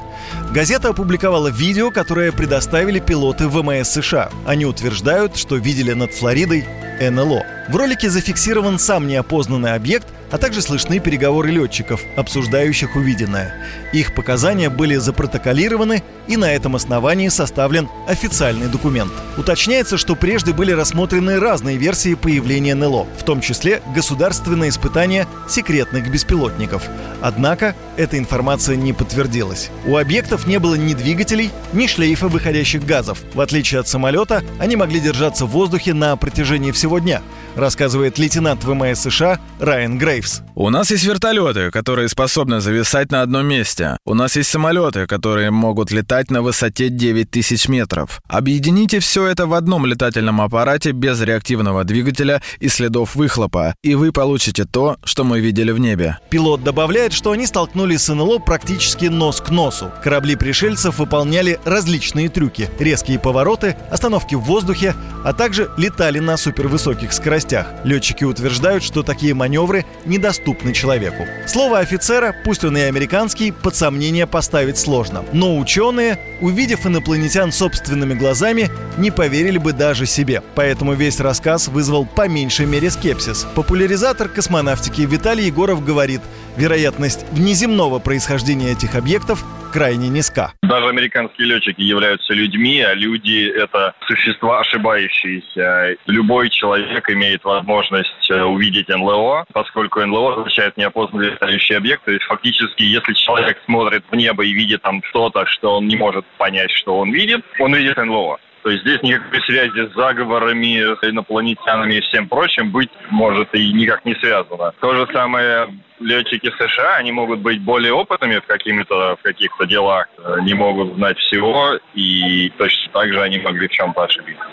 Газета 0.52 0.90
опубликовала 0.90 1.50
видео, 1.50 1.92
которое 1.92 2.32
предоставили 2.32 2.98
пилоты 2.98 3.48
ВМС 3.48 3.90
США. 3.90 4.32
Они 4.48 4.66
утверждают, 4.66 5.38
что 5.38 5.58
видели 5.58 5.94
над 5.94 6.12
Флоридой 6.16 6.66
НЛО. 7.00 7.46
В 7.70 7.78
ролике 7.78 8.10
зафиксирован 8.10 8.78
сам 8.78 9.08
неопознанный 9.08 9.74
объект, 9.74 10.08
а 10.32 10.38
также 10.38 10.62
слышны 10.62 11.00
переговоры 11.00 11.50
летчиков, 11.50 12.02
обсуждающих 12.18 12.98
увиденное. 12.98 13.56
Их 13.94 14.14
показания 14.14 14.70
были 14.70 14.98
запротоколированы, 14.98 16.04
и 16.28 16.36
на 16.36 16.52
этом 16.52 16.76
основании 16.76 17.30
составлен 17.30 17.88
официальный 18.08 18.68
документ. 18.68 19.14
Уточняется, 19.38 19.98
что 19.98 20.16
прежде 20.16 20.52
были 20.52 20.72
рассмотрены 20.72 21.40
разные 21.40 21.78
версии 21.78 22.16
появления 22.16 22.76
НЛО, 22.76 23.08
в 23.18 23.24
том 23.24 23.40
числе 23.40 23.82
государственное 23.96 24.70
испытание 24.70 25.26
секретных 25.48 26.12
беспилотников. 26.12 26.84
Однако 27.22 27.76
эта 27.96 28.18
информация 28.18 28.76
не 28.76 28.92
подтвердилась. 28.92 29.70
У 29.86 29.96
объектов 29.96 30.48
не 30.48 30.60
было 30.60 30.76
ни 30.76 30.94
двигателей, 30.94 31.52
ни 31.72 31.88
шлейфа 31.88 32.28
выходящих 32.28 32.86
газов. 32.86 33.20
В 33.34 33.40
отличие 33.40 33.80
от 33.80 33.88
самолета, 33.88 34.44
они 34.60 34.76
могли 34.76 35.00
держаться 35.00 35.46
в 35.46 35.52
воздухе 35.52 35.94
на 35.94 36.18
протяжении 36.18 36.72
всего 36.72 37.00
дня– 37.00 37.22
рассказывает 37.56 38.18
лейтенант 38.18 38.64
ВМС 38.64 39.00
США 39.00 39.40
Райан 39.60 39.98
Грейвс. 39.98 40.42
У 40.56 40.70
нас 40.70 40.92
есть 40.92 41.04
вертолеты, 41.04 41.72
которые 41.72 42.10
способны 42.10 42.62
зависать 42.62 43.12
на 43.12 43.22
одном 43.22 43.46
месте. 43.46 43.98
У 44.06 44.14
нас 44.14 44.36
есть 44.36 44.50
самолеты, 44.50 45.08
которые 45.08 45.52
могут 45.52 45.92
летать 45.92 46.32
на 46.32 46.42
высоте 46.42 46.90
9 46.90 47.30
тысяч 47.30 47.68
метров. 47.68 48.22
Объедините 48.28 49.00
все 49.00 49.28
это 49.28 49.46
в 49.48 49.54
одном 49.54 49.86
летательном 49.86 50.42
аппарате 50.42 50.92
без 50.92 51.22
реактивного 51.22 51.84
двигателя 51.84 52.42
и 52.60 52.68
следов 52.70 53.16
выхлопа, 53.16 53.76
и 53.84 53.96
вы 53.96 54.12
получите 54.12 54.66
то, 54.66 54.98
что 55.04 55.24
мы 55.24 55.40
видели 55.40 55.72
в 55.72 55.80
небе. 55.80 56.18
Пилот 56.30 56.64
добавляет, 56.64 57.14
что 57.14 57.32
они 57.32 57.46
столкнулись 57.46 58.04
с 58.04 58.14
НЛО 58.14 58.40
практически 58.40 59.06
нос 59.06 59.42
к 59.42 59.50
носу. 59.50 59.92
Корабли 60.04 60.36
пришельцев 60.36 61.00
выполняли 61.00 61.60
различные 61.66 62.30
трюки. 62.30 62.70
Резкие 62.80 63.20
повороты, 63.20 63.76
остановки 63.92 64.36
в 64.36 64.42
воздухе, 64.42 64.96
а 65.24 65.34
также 65.34 65.70
летали 65.78 66.20
на 66.20 66.38
супервысоких 66.38 67.14
скоростях. 67.14 67.43
Летчики 67.84 68.24
утверждают, 68.24 68.84
что 68.84 69.04
такие 69.04 69.34
маневры 69.34 69.86
недоступны 70.06 70.74
человеку. 70.74 71.26
Слово 71.48 71.80
офицера, 71.80 72.36
пусть 72.44 72.64
он 72.64 72.78
и 72.78 72.82
американский, 72.82 73.52
под 73.52 73.76
сомнение 73.76 74.28
поставить 74.28 74.78
сложно. 74.78 75.24
Но 75.34 75.58
ученые, 75.58 76.20
увидев 76.42 76.86
инопланетян 76.86 77.52
собственными 77.52 78.14
глазами, 78.14 78.70
не 78.98 79.12
поверили 79.12 79.58
бы 79.58 79.74
даже 79.74 80.06
себе. 80.06 80.42
Поэтому 80.56 80.94
весь 80.94 81.20
рассказ 81.20 81.68
вызвал 81.68 82.06
по 82.06 82.28
меньшей 82.28 82.66
мере 82.66 82.90
скепсис. 82.90 83.46
Популяризатор 83.56 84.28
космонавтики 84.30 85.02
Виталий 85.02 85.46
Егоров 85.46 85.84
говорит, 85.84 86.22
вероятность 86.58 87.26
внеземного 87.32 88.00
происхождения 88.00 88.72
этих 88.72 88.96
объектов 88.96 89.44
крайне 89.74 90.08
низка. 90.08 90.54
Даже 90.62 90.88
американские 90.88 91.48
летчики 91.48 91.82
являются 91.82 92.34
людьми, 92.34 92.80
а 92.82 92.94
люди— 92.94 93.52
это 93.56 93.94
существа 94.06 94.60
ошибающиеся. 94.60 95.98
Любой 96.06 96.50
человек 96.52 97.10
имеет 97.10 97.44
возможность 97.44 98.30
э, 98.30 98.44
увидеть 98.44 98.88
НЛО, 98.88 99.46
поскольку 99.52 100.06
НЛО 100.06 100.42
означает 100.42 100.78
неопознанный 100.78 101.32
летающий 101.32 101.76
объект. 101.76 102.06
То 102.06 102.12
есть 102.12 102.24
фактически, 102.26 102.84
если 102.84 103.14
человек 103.14 103.58
смотрит 103.66 104.04
в 104.12 104.16
небо 104.16 104.46
и 104.46 104.54
видит 104.54 104.84
там 104.84 105.02
что-то, 105.10 105.48
что 105.48 105.78
он 105.78 105.88
не 105.88 105.96
может 105.96 106.26
понять, 106.38 106.70
что 106.72 107.00
он 107.00 107.12
видит, 107.12 107.44
он 107.60 107.74
видит 107.74 107.98
НЛО. 107.98 108.38
То 108.64 108.70
есть 108.70 108.84
здесь 108.84 109.02
никакой 109.04 109.42
связи 109.42 109.90
с 109.90 109.94
заговорами, 109.94 110.96
с 110.96 111.04
инопланетянами 111.04 111.96
и 111.96 112.02
всем 112.02 112.30
прочим 112.30 112.72
быть 112.72 112.90
может 113.10 113.54
и 113.54 113.74
никак 113.74 114.06
не 114.06 114.16
связано. 114.16 114.72
То 114.80 114.96
же 114.96 115.08
самое 115.12 115.68
летчики 116.00 116.52
США, 116.58 116.98
они 116.98 117.12
могут 117.12 117.40
быть 117.40 117.62
более 117.62 117.94
опытными 117.94 118.38
в, 118.38 118.46
какими-то, 118.46 119.16
в 119.20 119.22
каких-то 119.22 119.66
делах, 119.66 120.08
не 120.42 120.54
могут 120.54 120.96
знать 120.96 121.18
всего, 121.18 121.80
и 121.94 122.50
точно 122.58 122.92
так 122.92 123.14
же 123.14 123.22
они 123.22 123.40
могли 123.40 123.68
в 123.68 123.72
чем-то 123.72 124.04
ошибиться. 124.04 124.44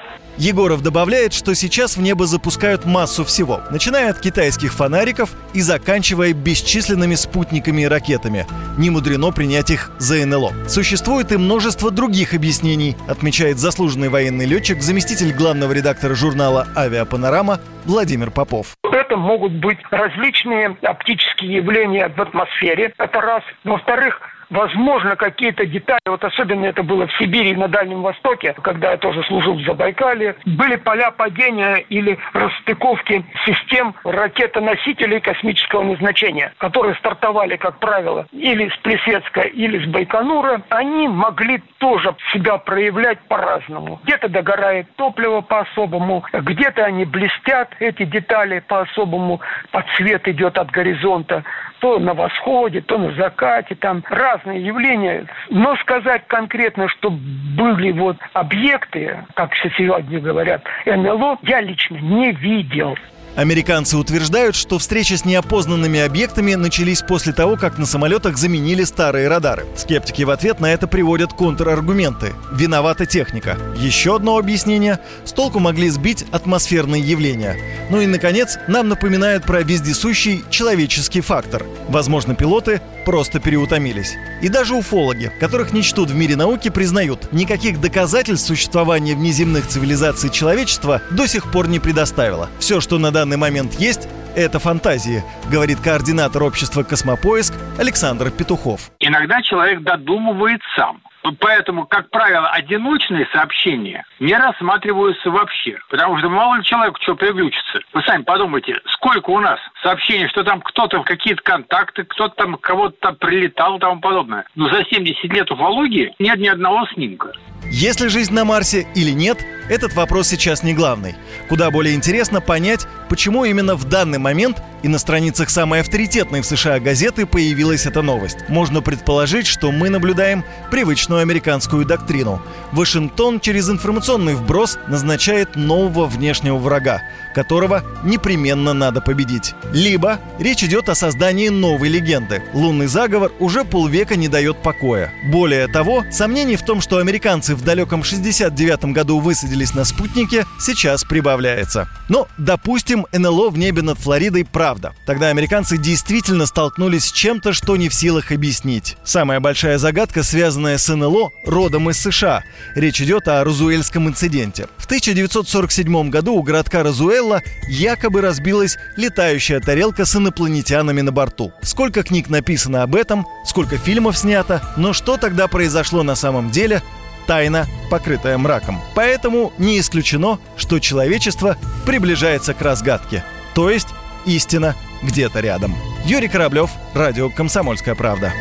Егоров 0.41 0.83
добавляет, 0.83 1.35
что 1.35 1.55
сейчас 1.55 1.99
в 1.99 2.01
небо 2.01 2.25
запускают 2.25 2.87
массу 2.87 3.27
всего, 3.27 3.61
начиная 3.71 4.09
от 4.09 4.21
китайских 4.21 4.73
фонариков 4.73 5.33
и 5.53 5.61
заканчивая 5.61 6.33
бесчисленными 6.33 7.15
спутниками 7.15 7.83
и 7.83 7.87
ракетами. 7.87 8.47
Не 8.79 8.89
мудрено 8.89 9.33
принять 9.33 9.71
их 9.71 9.91
за 9.99 10.25
НЛО. 10.25 10.67
Существует 10.67 11.31
и 11.33 11.37
множество 11.37 11.91
других 11.91 12.33
объяснений, 12.33 12.97
отмечает 13.07 13.59
заслуженный 13.59 14.09
военный 14.09 14.47
летчик, 14.47 14.81
заместитель 14.81 15.35
главного 15.35 15.73
редактора 15.73 16.15
журнала 16.15 16.67
«Авиапанорама» 16.75 17.61
Владимир 17.85 18.31
Попов. 18.31 18.75
Это 18.83 19.17
могут 19.17 19.53
быть 19.53 19.79
различные 19.91 20.77
оптические 20.83 21.57
явления 21.57 22.09
в 22.09 22.21
атмосфере, 22.21 22.93
это 22.97 23.21
раз. 23.21 23.43
Во-вторых, 23.65 24.21
возможно, 24.51 25.17
какие-то 25.17 25.65
детали, 25.67 26.01
вот 26.07 26.23
особенно 26.25 26.67
это 26.67 26.83
было 26.83 27.07
в 27.07 27.13
Сибири 27.19 27.51
и 27.51 27.57
на 27.57 27.69
Дальнем 27.69 28.03
Востоке, 28.03 28.55
когда 28.63 28.93
я 28.93 28.97
тоже 28.99 29.23
служил 29.25 29.55
в 29.55 29.63
Забайкале, 29.63 30.37
были 30.45 30.77
поля 30.77 31.11
падения 31.11 31.77
или 31.89 32.19
расстыковки 32.33 33.25
систем 33.47 33.95
ракетоносителей 34.05 35.21
космического 35.21 35.83
назначения, 35.83 36.53
которые 36.59 36.95
стартовали, 36.97 37.57
как 37.57 37.79
правило, 37.79 38.27
или 38.33 38.69
с 38.69 38.77
Плесецка, 38.79 39.43
или 39.43 39.85
с 39.85 39.89
Байконура, 39.89 40.63
они 40.69 41.09
могли 41.09 41.63
тоже 41.79 42.15
себя 42.33 42.59
проявлять 42.59 43.21
по-разному. 43.29 44.01
Где-то 44.05 44.29
догорает 44.29 44.87
топливо 44.97 45.41
по-особому, 45.41 46.25
где-то 46.33 46.85
они 46.85 47.05
блестят, 47.05 47.75
эти 47.79 48.05
детали 48.05 48.63
по-особому, 48.67 49.41
под 49.71 49.85
цвет 49.97 50.27
идет 50.29 50.59
от 50.59 50.71
горизонта, 50.71 51.45
то 51.81 51.99
на 51.99 52.15
восходе, 52.15 52.81
то 52.81 52.99
на 52.99 53.13
закате, 53.15 53.75
там 53.75 54.03
разные 54.41 54.65
явления. 54.65 55.27
Но 55.49 55.77
сказать 55.77 56.23
конкретно, 56.27 56.89
что 56.89 57.11
были 57.11 57.93
вот 57.93 58.17
объекты, 58.33 59.25
как 59.35 59.55
сегодня 59.77 60.21
говорят, 60.21 60.63
НЛО, 60.87 61.39
я 61.43 61.61
лично 61.61 61.97
не 61.97 62.33
видел. 62.33 62.97
Американцы 63.37 63.97
утверждают, 63.97 64.57
что 64.57 64.79
встречи 64.79 65.15
с 65.15 65.25
неопознанными 65.25 66.01
объектами 66.01 66.55
начались 66.55 67.03
после 67.03 67.33
того, 67.33 67.57
как 67.57 67.79
на 67.79 67.87
самолетах 67.87 68.37
заменили 68.37 68.83
старые 68.85 69.29
радары. 69.29 69.67
Скептики 69.77 70.23
в 70.23 70.31
ответ 70.31 70.61
на 70.61 70.73
это 70.73 70.87
приводят 70.87 71.33
контраргументы. 71.33 72.33
Виновата 72.53 73.07
техника. 73.07 73.57
Еще 73.77 74.17
одно 74.17 74.37
объяснение– 74.37 74.99
с 75.25 75.33
толку 75.33 75.61
могли 75.61 75.89
сбить 75.91 76.25
атмосферные 76.33 77.03
явления. 77.03 77.57
Ну 77.89 78.01
и, 78.01 78.07
наконец, 78.07 78.59
нам 78.67 78.89
напоминают 78.89 79.45
про 79.45 79.63
вездесущий 79.63 80.45
человеческий 80.51 81.21
фактор. 81.21 81.65
Возможно, 81.89 82.35
пилоты 82.35 82.81
просто 83.05 83.41
переутомились. 83.41 84.15
И 84.43 84.49
даже 84.49 84.75
уфологи, 84.75 85.33
которых 85.41 85.73
не 85.73 85.83
чтут 85.83 86.11
в 86.11 86.15
мире 86.15 86.37
науки, 86.37 86.69
признают, 86.69 87.33
никаких 87.33 87.81
доказательств 87.81 88.47
существования 88.47 89.15
внеземных 89.15 89.67
цивилизаций 89.67 90.31
человечества 90.31 91.03
до 91.11 91.27
сих 91.27 91.51
пор 91.51 91.69
не 91.69 91.79
предоставило. 91.79 92.49
Все, 92.59 92.81
что 92.81 92.99
на 92.99 93.11
данный 93.21 93.37
момент 93.37 93.75
есть, 93.75 94.09
это 94.35 94.59
фантазии, 94.59 95.23
говорит 95.53 95.79
координатор 95.81 96.43
общества 96.43 96.85
«Космопоиск» 96.85 97.53
Александр 97.79 98.31
Петухов. 98.31 98.91
Иногда 98.99 99.43
человек 99.43 99.83
додумывает 99.83 100.63
сам. 100.75 101.03
Поэтому, 101.39 101.85
как 101.85 102.09
правило, 102.09 102.49
одиночные 102.49 103.29
сообщения 103.31 104.07
не 104.21 104.35
рассматриваются 104.35 105.31
вообще. 105.31 105.79
Потому 105.91 106.19
что 106.19 106.31
мало 106.31 106.57
ли 106.57 106.65
человеку 106.65 106.97
что 107.03 107.15
приглючится. 107.15 107.81
Вы 107.93 108.03
сами 108.05 108.23
подумайте, 108.23 108.81
сколько 108.87 109.29
у 109.29 109.39
нас 109.39 109.59
сообщений, 109.83 110.29
что 110.29 110.43
там 110.45 110.63
кто-то 110.63 111.03
в 111.03 111.05
какие-то 111.05 111.43
контакты, 111.43 112.05
кто-то 112.05 112.35
там 112.37 112.55
кого-то 112.55 112.97
там 113.01 113.17
прилетал 113.17 113.77
и 113.77 113.81
тому 113.81 114.01
подобное. 114.01 114.47
Но 114.55 114.71
за 114.71 114.83
70 114.83 115.25
лет 115.25 115.51
уфологии 115.51 116.15
нет 116.19 116.39
ни 116.39 116.49
одного 116.49 116.87
снимка. 116.95 117.33
Есть 117.71 118.01
ли 118.01 118.09
жизнь 118.09 118.33
на 118.33 118.47
Марсе 118.47 118.87
или 118.95 119.11
нет, 119.11 119.45
этот 119.71 119.95
вопрос 119.95 120.29
сейчас 120.29 120.63
не 120.65 120.75
главный. 120.75 121.15
Куда 121.49 121.71
более 121.71 121.95
интересно 121.95 122.41
понять, 122.41 122.87
почему 123.09 123.45
именно 123.45 123.77
в 123.77 123.85
данный 123.85 124.19
момент 124.19 124.61
и 124.83 124.89
на 124.89 124.99
страницах 124.99 125.51
самой 125.51 125.81
авторитетной 125.81 126.41
в 126.41 126.47
США 126.47 126.81
газеты 126.81 127.27
появилась 127.27 127.87
эта 127.87 128.03
новость. 128.03 128.39
Можно 128.49 128.83
предположить, 128.83 129.47
что 129.47 129.71
мы 129.73 129.91
наблюдаем 129.91 130.45
привычную 130.71 131.21
американскую 131.21 131.85
доктрину. 131.85 132.43
Вашингтон 132.73 133.41
через 133.41 133.69
информационный 133.69 134.35
вброс 134.35 134.79
назначает 134.89 135.57
нового 135.57 136.07
внешнего 136.07 136.57
врага, 136.57 137.03
которого 137.35 137.85
непременно 138.05 138.73
надо 138.73 139.01
победить. 139.01 139.55
Либо 139.73 140.19
речь 140.39 140.65
идет 140.65 140.89
о 140.89 140.95
создании 140.95 141.49
новой 141.49 141.89
легенды. 141.89 142.43
Лунный 142.55 142.87
заговор 142.87 143.33
уже 143.39 143.65
полвека 143.65 144.17
не 144.17 144.29
дает 144.29 144.59
покоя. 144.63 145.13
Более 145.31 145.69
того, 145.69 146.05
сомнений 146.11 146.57
в 146.57 146.65
том, 146.65 146.81
что 146.81 146.99
американцы 146.99 147.55
в 147.55 147.63
далеком 147.63 148.03
69 148.03 148.87
году 148.87 149.21
высадились 149.61 149.75
на 149.75 149.85
спутнике, 149.85 150.47
сейчас 150.59 151.05
прибавляется. 151.05 151.89
Но, 152.09 152.29
допустим, 152.39 153.07
НЛО 153.13 153.51
в 153.51 153.59
небе 153.59 153.83
над 153.83 153.99
Флоридой 153.99 154.45
правда. 154.45 154.93
Тогда 155.07 155.29
американцы 155.29 155.77
действительно 155.79 156.47
столкнулись 156.47 157.05
с 157.05 157.13
чем-то, 157.13 157.53
что 157.53 157.77
не 157.77 157.89
в 157.89 157.95
силах 157.95 158.33
объяснить. 158.33 158.97
Самая 159.05 159.41
большая 159.41 159.79
загадка, 159.79 160.23
связанная 160.23 160.79
с 160.79 160.89
НЛО, 160.95 161.31
родом 161.47 161.91
из 161.91 161.99
США. 161.99 162.43
Речь 162.75 163.01
идет 163.01 163.29
о 163.29 163.45
Розуэльском 163.45 164.09
инциденте. 164.09 164.67
В 164.79 164.87
1947 164.87 166.11
году 166.11 166.35
у 166.35 166.43
городка 166.43 166.83
Розуэлла 166.83 167.43
якобы 167.69 168.21
разбилась 168.21 168.77
летающая 168.97 169.61
тарелка 169.61 170.05
с 170.05 170.17
инопланетянами 170.17 171.03
на 171.03 171.13
борту. 171.13 171.53
Сколько 171.63 172.03
книг 172.03 172.29
написано 172.29 172.83
об 172.83 172.95
этом, 172.97 173.27
сколько 173.45 173.77
фильмов 173.77 174.17
снято, 174.17 174.63
но 174.77 174.93
что 174.93 175.17
тогда 175.17 175.49
произошло 175.49 176.03
на 176.03 176.15
самом 176.15 176.51
деле, 176.51 176.83
тайна, 177.31 177.69
покрытая 177.91 178.37
мраком. 178.39 178.81
Поэтому 178.97 179.53
не 179.57 179.79
исключено, 179.79 180.41
что 180.57 180.81
человечество 180.81 181.57
приближается 181.87 182.55
к 182.55 182.61
разгадке. 182.61 183.23
То 183.55 183.71
есть 183.71 183.87
истина 184.27 184.75
где-то 185.05 185.39
рядом. 185.39 185.77
Юрий 186.05 186.27
Кораблев, 186.27 186.73
радио 186.93 187.31
«Комсомольская 187.31 187.95
правда». 187.95 188.33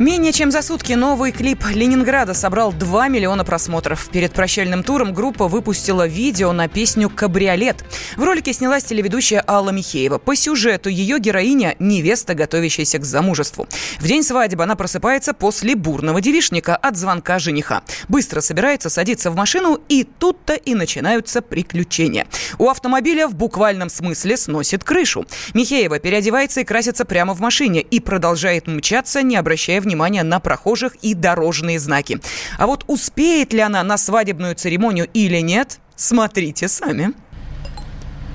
Менее 0.00 0.32
чем 0.32 0.50
за 0.50 0.60
сутки 0.60 0.94
новый 0.94 1.30
клип 1.30 1.64
Ленинграда 1.72 2.34
собрал 2.34 2.72
2 2.72 3.06
миллиона 3.06 3.44
просмотров. 3.44 4.08
Перед 4.10 4.32
прощальным 4.32 4.82
туром 4.82 5.14
группа 5.14 5.46
выпустила 5.46 6.04
видео 6.08 6.52
на 6.52 6.66
песню 6.66 7.08
«Кабриолет». 7.08 7.84
В 8.16 8.24
ролике 8.24 8.52
снялась 8.52 8.82
телеведущая 8.82 9.44
Алла 9.46 9.70
Михеева. 9.70 10.18
По 10.18 10.34
сюжету 10.34 10.88
ее 10.88 11.20
героиня– 11.20 11.76
невеста, 11.78 12.34
готовящаяся 12.34 12.98
к 12.98 13.04
замужеству. 13.04 13.68
В 14.00 14.06
день 14.08 14.24
свадьбы 14.24 14.64
она 14.64 14.74
просыпается 14.74 15.32
после 15.32 15.76
бурного 15.76 16.20
девишника 16.20 16.74
от 16.74 16.96
звонка 16.96 17.38
жениха. 17.38 17.84
Быстро 18.08 18.40
собирается, 18.40 18.90
садится 18.90 19.30
в 19.30 19.36
машину, 19.36 19.80
и 19.88 20.02
тут-то 20.02 20.54
и 20.54 20.74
начинаются 20.74 21.40
приключения. 21.40 22.26
У 22.58 22.68
автомобиля 22.68 23.28
в 23.28 23.36
буквальном 23.36 23.90
смысле 23.90 24.36
сносит 24.38 24.82
крышу. 24.82 25.24
Михеева 25.54 26.00
переодевается 26.00 26.62
и 26.62 26.64
красится 26.64 27.04
прямо 27.04 27.32
в 27.32 27.38
машине 27.38 27.80
и 27.80 28.00
продолжает 28.00 28.66
мчаться, 28.66 29.22
не 29.22 29.36
обращая 29.36 29.83
внимание 29.84 30.22
на 30.22 30.40
прохожих 30.40 30.96
и 30.96 31.14
дорожные 31.14 31.78
знаки. 31.78 32.20
А 32.58 32.66
вот 32.66 32.84
успеет 32.88 33.52
ли 33.52 33.60
она 33.60 33.82
на 33.82 33.96
свадебную 33.96 34.54
церемонию 34.54 35.08
или 35.14 35.38
нет, 35.38 35.78
смотрите 35.96 36.68
сами. 36.68 37.12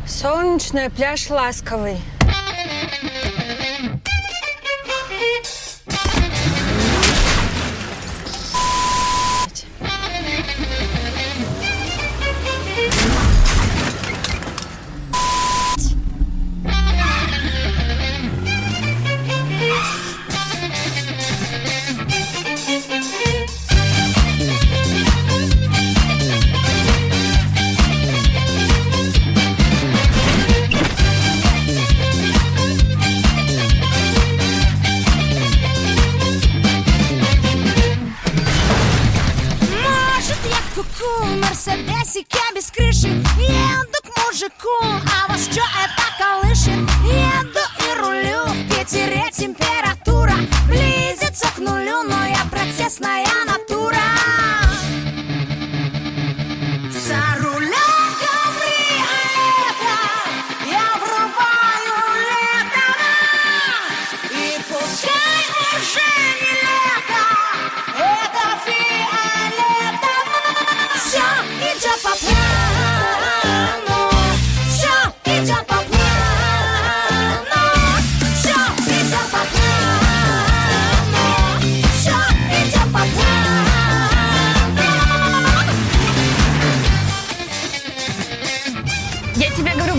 Солнечная 0.08 0.90
пляж 0.90 1.30
ласковый. 1.30 1.98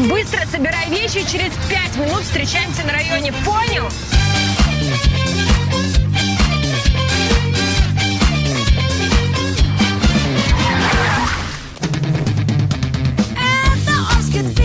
Быстро 0.08 0.40
собирай 0.50 0.88
вещи, 0.88 1.24
через 1.30 1.52
пять 1.68 1.96
минут 1.96 2.22
встречаемся 2.22 2.84
на 2.84 2.92
районе. 2.92 3.32
Понял? 3.44 3.88
Это 13.36 13.92
Омский 14.16 14.60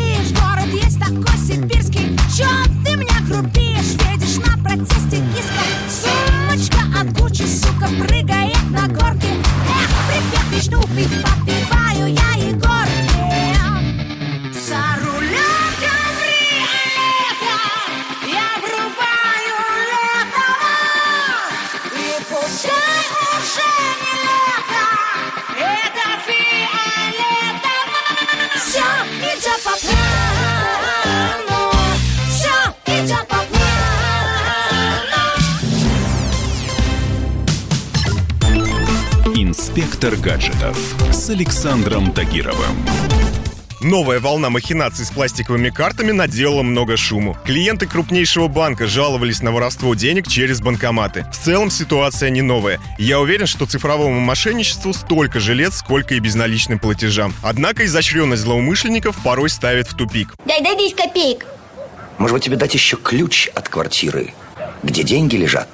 гаджетов 40.25 40.75
с 41.11 41.29
Александром 41.29 42.11
Тагировым. 42.11 42.75
Новая 43.79 44.19
волна 44.19 44.49
махинаций 44.49 45.05
с 45.05 45.11
пластиковыми 45.11 45.69
картами 45.69 46.11
наделала 46.11 46.63
много 46.63 46.97
шуму. 46.97 47.37
Клиенты 47.45 47.85
крупнейшего 47.85 48.47
банка 48.47 48.87
жаловались 48.87 49.43
на 49.43 49.51
воровство 49.51 49.93
денег 49.93 50.27
через 50.27 50.61
банкоматы. 50.61 51.27
В 51.31 51.37
целом 51.37 51.69
ситуация 51.69 52.31
не 52.31 52.41
новая. 52.41 52.79
Я 52.97 53.19
уверен, 53.19 53.45
что 53.45 53.67
цифровому 53.67 54.19
мошенничеству 54.19 54.93
столько 54.93 55.39
же 55.39 55.53
лет, 55.53 55.75
сколько 55.75 56.15
и 56.15 56.19
безналичным 56.19 56.79
платежам. 56.79 57.31
Однако 57.43 57.85
изощренность 57.85 58.41
злоумышленников 58.41 59.15
порой 59.23 59.49
ставит 59.49 59.87
в 59.91 59.95
тупик. 59.95 60.33
Дай, 60.47 60.63
дай 60.63 60.75
10 60.75 60.95
копеек. 60.95 61.45
Может 62.17 62.33
быть, 62.33 62.43
тебе 62.45 62.55
дать 62.55 62.73
еще 62.73 62.97
ключ 62.97 63.49
от 63.53 63.69
квартиры, 63.69 64.33
где 64.81 65.03
деньги 65.03 65.35
лежат? 65.35 65.69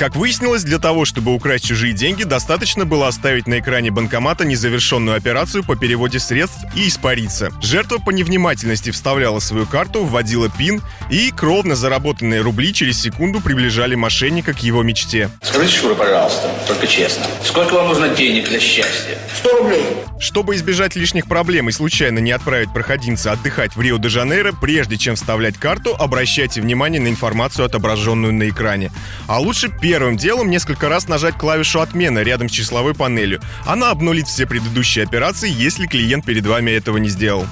Как 0.00 0.16
выяснилось, 0.16 0.64
для 0.64 0.78
того, 0.78 1.04
чтобы 1.04 1.34
украсть 1.34 1.66
чужие 1.66 1.92
деньги, 1.92 2.22
достаточно 2.22 2.86
было 2.86 3.06
оставить 3.06 3.46
на 3.46 3.58
экране 3.58 3.90
банкомата 3.90 4.46
незавершенную 4.46 5.14
операцию 5.14 5.62
по 5.62 5.76
переводе 5.76 6.18
средств 6.18 6.56
и 6.74 6.88
испариться. 6.88 7.50
Жертва 7.60 7.98
по 7.98 8.08
невнимательности 8.08 8.92
вставляла 8.92 9.40
свою 9.40 9.66
карту, 9.66 10.06
вводила 10.06 10.48
пин, 10.48 10.80
и 11.10 11.30
кровно 11.30 11.76
заработанные 11.76 12.40
рубли 12.40 12.72
через 12.72 12.98
секунду 12.98 13.42
приближали 13.42 13.94
мошенника 13.94 14.54
к 14.54 14.60
его 14.60 14.82
мечте. 14.82 15.28
Скажите, 15.42 15.76
Шура, 15.76 15.94
пожалуйста, 15.94 16.50
только 16.66 16.86
честно, 16.86 17.26
сколько 17.44 17.74
вам 17.74 17.88
нужно 17.88 18.08
денег 18.08 18.48
для 18.48 18.58
счастья? 18.58 19.18
100 19.40 19.58
рублей. 19.58 19.84
Чтобы 20.18 20.54
избежать 20.54 20.96
лишних 20.96 21.26
проблем 21.26 21.68
и 21.68 21.72
случайно 21.72 22.20
не 22.20 22.30
отправить 22.30 22.72
проходимца 22.72 23.32
отдыхать 23.32 23.76
в 23.76 23.80
Рио-де-Жанейро, 23.82 24.52
прежде 24.58 24.96
чем 24.96 25.16
вставлять 25.16 25.58
карту, 25.58 25.94
обращайте 25.94 26.62
внимание 26.62 27.02
на 27.02 27.08
информацию, 27.08 27.66
отображенную 27.66 28.32
на 28.32 28.48
экране. 28.48 28.90
А 29.26 29.38
лучше 29.40 29.68
первым 29.90 30.16
делом 30.16 30.50
несколько 30.50 30.88
раз 30.88 31.08
нажать 31.08 31.36
клавишу 31.36 31.80
«Отмена» 31.80 32.20
рядом 32.20 32.48
с 32.48 32.52
числовой 32.52 32.94
панелью. 32.94 33.40
Она 33.66 33.90
обнулит 33.90 34.28
все 34.28 34.46
предыдущие 34.46 35.04
операции, 35.04 35.50
если 35.50 35.88
клиент 35.88 36.24
перед 36.24 36.46
вами 36.46 36.70
этого 36.70 36.98
не 36.98 37.08
сделал. 37.08 37.44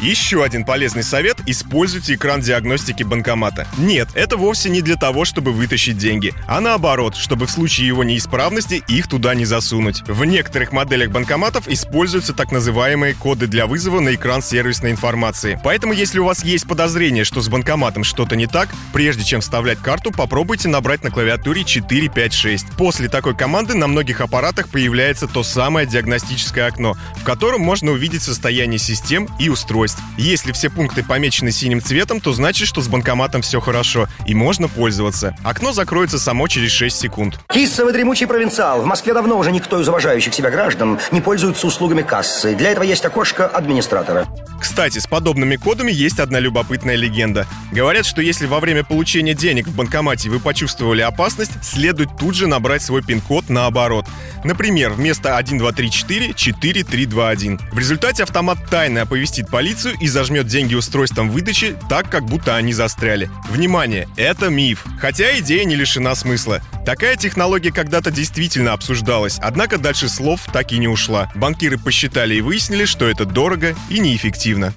Еще 0.00 0.42
один 0.44 0.64
полезный 0.64 1.02
совет– 1.02 1.38
используйте 1.46 2.14
экран 2.14 2.40
диагностики 2.40 3.02
банкомата. 3.02 3.66
Нет, 3.78 4.08
это 4.14 4.36
вовсе 4.36 4.68
не 4.68 4.82
для 4.82 4.96
того, 4.96 5.24
чтобы 5.24 5.52
вытащить 5.52 5.96
деньги, 5.96 6.34
а 6.46 6.60
наоборот, 6.60 7.16
чтобы 7.16 7.46
в 7.46 7.50
случае 7.50 7.86
его 7.86 8.04
неисправности 8.04 8.82
их 8.88 9.08
туда 9.08 9.34
не 9.34 9.44
засунуть. 9.44 10.02
В 10.06 10.24
некоторых 10.24 10.72
моделях 10.72 11.10
банкоматов 11.10 11.68
используются 11.68 12.34
так 12.34 12.52
называемые 12.52 13.14
коды 13.14 13.46
для 13.46 13.66
вызова 13.66 14.00
на 14.00 14.14
экран 14.14 14.42
сервисной 14.42 14.90
информации. 14.90 15.60
Поэтому, 15.62 15.92
если 15.92 16.18
у 16.18 16.24
вас 16.24 16.44
есть 16.44 16.66
подозрение, 16.66 17.24
что 17.24 17.40
с 17.40 17.48
банкоматом 17.48 18.04
что-то 18.04 18.36
не 18.36 18.46
так, 18.46 18.68
прежде 18.92 19.24
чем 19.24 19.40
вставлять 19.40 19.78
карту, 19.78 20.10
попробуйте 20.10 20.68
набрать 20.68 21.04
на 21.04 21.10
клавиатуре 21.10 21.64
456. 21.64 22.66
После 22.76 23.08
такой 23.08 23.36
команды 23.36 23.74
на 23.74 23.86
многих 23.86 24.20
аппаратах 24.20 24.68
появляется 24.68 25.28
то 25.28 25.42
самое 25.42 25.86
диагностическое 25.86 26.66
окно, 26.66 26.96
в 27.16 27.24
котором 27.24 27.60
можно 27.60 27.92
увидеть 27.92 28.22
состояние 28.22 28.78
систем 28.78 29.28
и 29.38 29.48
устройств. 29.48 29.83
Если 30.16 30.52
все 30.52 30.70
пункты 30.70 31.02
помечены 31.02 31.52
синим 31.52 31.82
цветом, 31.82 32.20
то 32.20 32.32
значит, 32.32 32.68
что 32.68 32.80
с 32.80 32.88
банкоматом 32.88 33.42
все 33.42 33.60
хорошо 33.60 34.08
и 34.26 34.34
можно 34.34 34.68
пользоваться. 34.68 35.36
Окно 35.42 35.72
закроется 35.72 36.18
само 36.18 36.48
через 36.48 36.70
6 36.72 36.96
секунд. 36.96 37.38
Киссовый 37.48 37.92
дремучий 37.92 38.26
провинциал. 38.26 38.82
В 38.82 38.86
Москве 38.86 39.14
давно 39.14 39.38
уже 39.38 39.52
никто 39.52 39.80
из 39.80 39.88
уважающих 39.88 40.32
себя 40.34 40.50
граждан 40.50 40.98
не 41.10 41.20
пользуется 41.20 41.66
услугами 41.66 42.02
кассы. 42.02 42.54
Для 42.54 42.70
этого 42.70 42.84
есть 42.84 43.04
окошко 43.04 43.46
администратора. 43.46 44.26
Кстати, 44.60 44.98
с 44.98 45.06
подобными 45.06 45.56
кодами 45.56 45.92
есть 45.92 46.18
одна 46.18 46.38
любопытная 46.38 46.96
легенда. 46.96 47.46
Говорят, 47.70 48.06
что 48.06 48.22
если 48.22 48.46
во 48.46 48.60
время 48.60 48.82
получения 48.82 49.34
денег 49.34 49.66
в 49.66 49.76
банкомате 49.76 50.30
вы 50.30 50.40
почувствовали 50.40 51.02
опасность, 51.02 51.52
следует 51.62 52.16
тут 52.18 52.34
же 52.34 52.46
набрать 52.46 52.82
свой 52.82 53.02
пин-код 53.02 53.50
наоборот. 53.50 54.06
Например, 54.42 54.92
вместо 54.92 55.36
1234 55.36 56.32
4321. 56.34 57.60
В 57.72 57.78
результате 57.78 58.22
автомат 58.22 58.58
тайно 58.70 59.02
оповестит 59.02 59.48
полицию 59.48 59.73
и 60.00 60.08
зажмет 60.08 60.46
деньги 60.46 60.74
устройством 60.74 61.30
выдачи 61.30 61.76
так, 61.88 62.08
как 62.10 62.24
будто 62.24 62.56
они 62.56 62.72
застряли. 62.72 63.30
Внимание, 63.48 64.08
это 64.16 64.48
миф. 64.48 64.84
Хотя 65.00 65.38
идея 65.38 65.64
не 65.64 65.74
лишена 65.74 66.14
смысла. 66.14 66.60
Такая 66.86 67.16
технология 67.16 67.72
когда-то 67.72 68.10
действительно 68.10 68.72
обсуждалась, 68.72 69.38
однако 69.42 69.78
дальше 69.78 70.08
слов 70.08 70.40
так 70.52 70.72
и 70.72 70.78
не 70.78 70.88
ушла. 70.88 71.30
Банкиры 71.34 71.78
посчитали 71.78 72.36
и 72.36 72.40
выяснили, 72.40 72.84
что 72.84 73.06
это 73.06 73.24
дорого 73.24 73.74
и 73.88 73.98
неэффективно. 73.98 74.74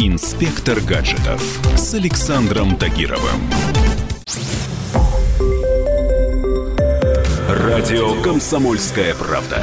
Инспектор 0.00 0.80
гаджетов 0.80 1.42
с 1.76 1.94
Александром 1.94 2.76
Тагировым. 2.76 3.50
Радио 7.48 8.20
«Комсомольская 8.22 9.14
правда». 9.14 9.62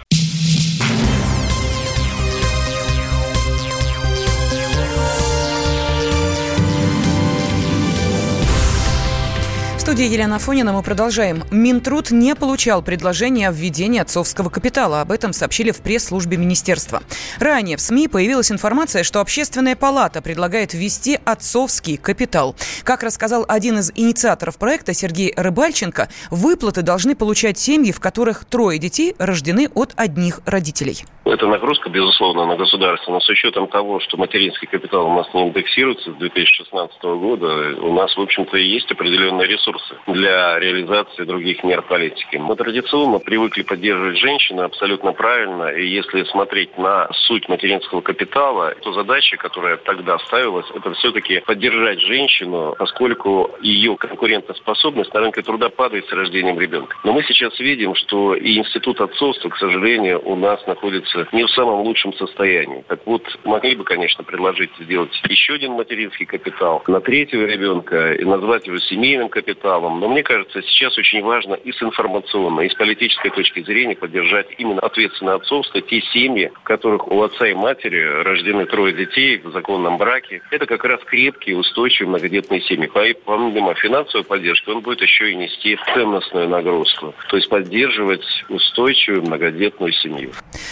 Студии 9.91 10.05
Елена 10.05 10.39
Фонина 10.39 10.71
мы 10.71 10.83
продолжаем. 10.83 11.43
Минтруд 11.51 12.11
не 12.11 12.33
получал 12.33 12.81
предложения 12.81 13.49
о 13.49 13.51
введении 13.51 13.99
отцовского 13.99 14.47
капитала. 14.49 15.01
Об 15.01 15.11
этом 15.11 15.33
сообщили 15.33 15.71
в 15.71 15.81
пресс-службе 15.81 16.37
министерства. 16.37 17.01
Ранее 17.39 17.75
в 17.75 17.81
СМИ 17.81 18.07
появилась 18.07 18.53
информация, 18.53 19.03
что 19.03 19.19
Общественная 19.19 19.75
палата 19.75 20.21
предлагает 20.21 20.73
ввести 20.73 21.19
отцовский 21.25 21.97
капитал. 21.97 22.55
Как 22.85 23.03
рассказал 23.03 23.43
один 23.49 23.79
из 23.79 23.91
инициаторов 23.93 24.57
проекта 24.57 24.93
Сергей 24.93 25.33
Рыбальченко, 25.35 26.07
выплаты 26.29 26.83
должны 26.83 27.13
получать 27.13 27.59
семьи, 27.59 27.91
в 27.91 27.99
которых 27.99 28.45
трое 28.45 28.79
детей 28.79 29.13
рождены 29.19 29.67
от 29.75 29.91
одних 29.97 30.39
родителей. 30.45 31.03
Это 31.25 31.47
нагрузка, 31.47 31.89
безусловно, 31.89 32.45
на 32.45 32.55
государство, 32.55 33.11
но 33.11 33.19
с 33.19 33.29
учетом 33.29 33.67
того, 33.67 33.99
что 33.99 34.17
материнский 34.17 34.67
капитал 34.67 35.05
у 35.05 35.15
нас 35.15 35.27
не 35.33 35.49
индексируется 35.49 36.11
с 36.11 36.15
2016 36.15 37.03
года, 37.03 37.75
у 37.79 37.93
нас, 37.93 38.15
в 38.15 38.21
общем-то, 38.21 38.57
есть 38.57 38.91
определенные 38.91 39.47
ресурсы 39.81 39.95
для 40.07 40.59
реализации 40.59 41.23
других 41.23 41.63
мер 41.63 41.81
политики. 41.81 42.37
Мы 42.37 42.55
традиционно 42.55 43.19
привыкли 43.19 43.63
поддерживать 43.63 44.17
женщину 44.17 44.63
абсолютно 44.63 45.13
правильно, 45.13 45.69
и 45.69 45.87
если 45.87 46.23
смотреть 46.25 46.77
на 46.77 47.09
суть 47.13 47.47
материнского 47.49 48.01
капитала, 48.01 48.73
то 48.81 48.93
задача, 48.93 49.37
которая 49.37 49.77
тогда 49.77 50.17
ставилась, 50.19 50.65
это 50.73 50.93
все-таки 50.93 51.39
поддержать 51.45 51.99
женщину, 52.01 52.75
поскольку 52.77 53.51
ее 53.61 53.95
конкурентоспособность 53.97 55.13
на 55.13 55.21
рынке 55.21 55.41
труда 55.41 55.69
падает 55.69 56.07
с 56.07 56.11
рождением 56.11 56.59
ребенка. 56.59 56.97
Но 57.03 57.13
мы 57.13 57.23
сейчас 57.23 57.57
видим, 57.59 57.95
что 57.95 58.35
и 58.35 58.57
институт 58.57 59.01
отцовства, 59.01 59.49
к 59.49 59.57
сожалению, 59.57 60.21
у 60.23 60.35
нас 60.35 60.65
находится 60.67 61.27
не 61.31 61.43
в 61.43 61.51
самом 61.51 61.81
лучшем 61.81 62.13
состоянии. 62.13 62.83
Так 62.87 63.01
вот, 63.05 63.23
могли 63.43 63.75
бы, 63.75 63.83
конечно, 63.83 64.23
предложить 64.23 64.71
сделать 64.79 65.11
еще 65.27 65.53
один 65.53 65.73
материнский 65.73 66.25
капитал 66.25 66.83
на 66.87 67.01
третьего 67.01 67.45
ребенка 67.45 68.13
и 68.13 68.23
назвать 68.23 68.67
его 68.67 68.77
семейным 68.79 69.29
капиталом. 69.29 69.70
Но 69.79 70.07
мне 70.07 70.23
кажется, 70.23 70.61
сейчас 70.61 70.97
очень 70.97 71.21
важно 71.21 71.55
и 71.55 71.71
с 71.71 71.81
информационной, 71.81 72.67
и 72.67 72.69
с 72.69 72.75
политической 72.75 73.29
точки 73.29 73.63
зрения 73.63 73.95
поддержать 73.95 74.47
именно 74.57 74.81
ответственное 74.81 75.35
отцовство, 75.35 75.81
те 75.81 76.01
семьи, 76.13 76.51
в 76.53 76.63
которых 76.63 77.07
у 77.07 77.21
отца 77.21 77.47
и 77.47 77.53
матери 77.53 78.01
рождены 78.23 78.65
трое 78.65 78.93
детей 78.93 79.37
в 79.37 79.51
законном 79.51 79.97
браке. 79.97 80.41
Это 80.51 80.65
как 80.65 80.83
раз 80.83 80.99
крепкие, 81.05 81.57
устойчивые 81.57 82.09
многодетные 82.09 82.61
семьи. 82.61 82.87
Помимо 83.25 83.73
финансовой 83.75 84.25
поддержки, 84.25 84.69
он 84.69 84.81
будет 84.81 85.01
еще 85.01 85.31
и 85.31 85.35
нести 85.35 85.77
ценностную 85.93 86.49
нагрузку. 86.49 87.13
То 87.29 87.37
есть 87.37 87.49
поддерживать 87.49 88.25
устойчивую 88.49 89.23
многодетную 89.23 89.91
семью. 89.93 90.31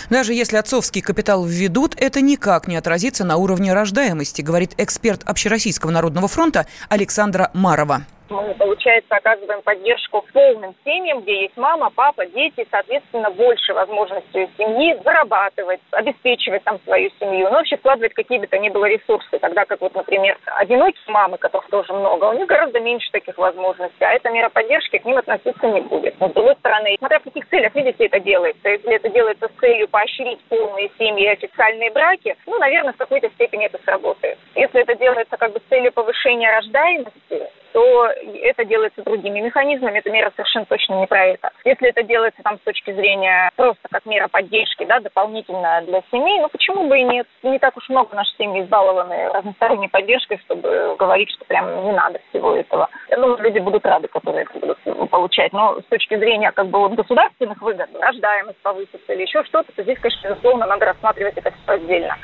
Даже 0.10 0.34
если 0.34 0.58
отцовский 0.58 1.02
капитал 1.02 1.46
введут, 1.46 1.96
это 1.98 2.22
никак 2.22 2.68
не 2.68 2.76
отразится 2.76 3.24
на 3.24 3.38
уровне 3.38 3.74
рождаемости, 3.74 4.42
говорит 4.42 4.72
эксперт 4.78 5.24
Общероссийского 5.26 5.92
народного 5.92 6.28
фронта 6.28 6.68
Александра 6.90 7.52
Марова 7.54 8.06
мы, 8.30 8.54
получается, 8.56 9.16
оказываем 9.16 9.62
поддержку 9.62 10.26
полным 10.34 10.76
семьям, 10.86 11.22
где 11.22 11.44
есть 11.44 11.58
мама, 11.58 11.92
папа, 11.94 12.26
дети, 12.26 12.68
соответственно, 12.70 13.32
больше 13.32 13.74
возможностей 13.74 14.50
семьи 14.58 14.98
зарабатывать, 15.04 15.80
обеспечивать 15.92 16.64
там 16.64 16.80
свою 16.84 17.10
семью, 17.20 17.50
ну, 17.50 17.58
вообще 17.58 17.78
вкладывать 17.78 18.14
какие 18.14 18.40
бы 18.40 18.48
то 18.48 18.58
ни 18.58 18.70
было 18.70 18.86
ресурсы, 18.86 19.40
тогда 19.40 19.66
как 19.66 19.82
вот, 19.82 19.94
например, 19.96 20.38
одинокие 20.46 21.00
мамы, 21.08 21.38
которых 21.38 21.70
тоже 21.70 21.94
много, 21.94 22.26
у 22.26 22.34
них 22.34 22.48
гораздо 22.48 22.80
меньше 22.80 23.12
таких 23.12 23.38
возможностей, 23.38 24.04
а 24.04 24.14
эта 24.14 24.30
мера 24.30 24.50
поддержки 24.50 24.98
к 24.98 25.06
ним 25.06 25.18
относиться 25.18 25.68
не 25.68 25.82
будет. 25.82 26.20
Но, 26.20 26.30
с 26.30 26.34
другой 26.34 26.56
стороны, 26.56 26.96
смотря 26.98 27.20
в 27.20 27.24
каких 27.24 27.48
целях, 27.50 27.74
видите, 27.76 28.06
это 28.06 28.20
делается. 28.20 28.70
Если 28.70 28.96
это 28.96 29.10
делается 29.10 29.48
с 29.48 29.60
целью 29.60 29.88
поощрить 29.88 30.40
полные 30.50 30.90
семьи 30.98 31.26
и 31.26 31.28
официальные 31.28 31.92
браки, 31.92 32.36
ну, 32.46 32.58
наверное, 32.60 32.94
в 32.94 32.98
какой-то 32.98 33.30
степени 33.30 33.66
это 33.66 33.80
сработает. 33.84 34.38
Если 34.56 34.82
это 34.82 34.96
делается 34.96 35.38
как 35.38 35.54
бы 35.54 35.60
с 35.60 35.70
целью 35.70 35.92
повышения 35.92 36.52
рождаемости, 36.52 37.50
то 37.74 38.08
это 38.42 38.66
делается 38.66 39.04
другими 39.04 39.40
механизмами. 39.42 40.00
Эта 40.00 40.10
мера 40.12 40.32
совершенно 40.36 40.66
точно 40.66 41.00
не 41.00 41.08
про 41.08 41.26
это. 41.26 41.52
Если 41.66 41.90
это 41.90 42.04
делается 42.04 42.42
там 42.44 42.58
с 42.58 42.62
точки 42.62 42.94
зрения 42.94 43.52
просто 43.56 43.88
как 43.90 44.06
мера 44.06 44.28
поддержки, 44.28 44.86
да, 44.86 45.00
дополнительно 45.00 45.82
для 45.86 46.02
семей, 46.12 46.40
ну 46.40 46.50
почему 46.50 46.88
бы 46.88 47.00
и 47.00 47.04
нет? 47.04 47.28
Не 47.44 47.60
так 47.60 47.76
уж 47.78 47.88
много 47.90 48.16
наших 48.16 48.36
семей 48.38 48.64
избалованы 48.64 49.30
разносторонней 49.30 49.90
поддержкой, 49.90 50.40
чтобы 50.46 50.96
говорить, 50.98 51.30
что 51.32 51.46
прям 51.46 51.86
не 51.86 51.92
надо 51.92 52.20
всего 52.30 52.56
этого. 52.56 52.90
Ну, 53.16 53.38
люди 53.38 53.60
будут 53.60 53.86
рады, 53.86 54.08
которые 54.08 54.44
это 54.44 54.60
будут 54.60 55.10
получать. 55.10 55.54
Но 55.54 55.80
с 55.82 55.86
точки 55.86 56.18
зрения 56.18 56.52
как 56.52 56.68
бы 56.68 56.80
вот 56.80 56.94
государственных 56.94 57.62
выгод, 57.62 57.90
рождаемость 58.00 58.60
повысится 58.62 59.14
или 59.14 59.22
еще 59.24 59.44
что-то, 59.46 59.72
то 59.72 59.84
здесь, 59.84 60.00
конечно, 60.00 60.30
безусловно, 60.30 60.66
надо 60.66 60.86
рассматривать 60.86 61.38
это 61.38 61.52
все 61.52 61.74
отдельно. 61.74 62.18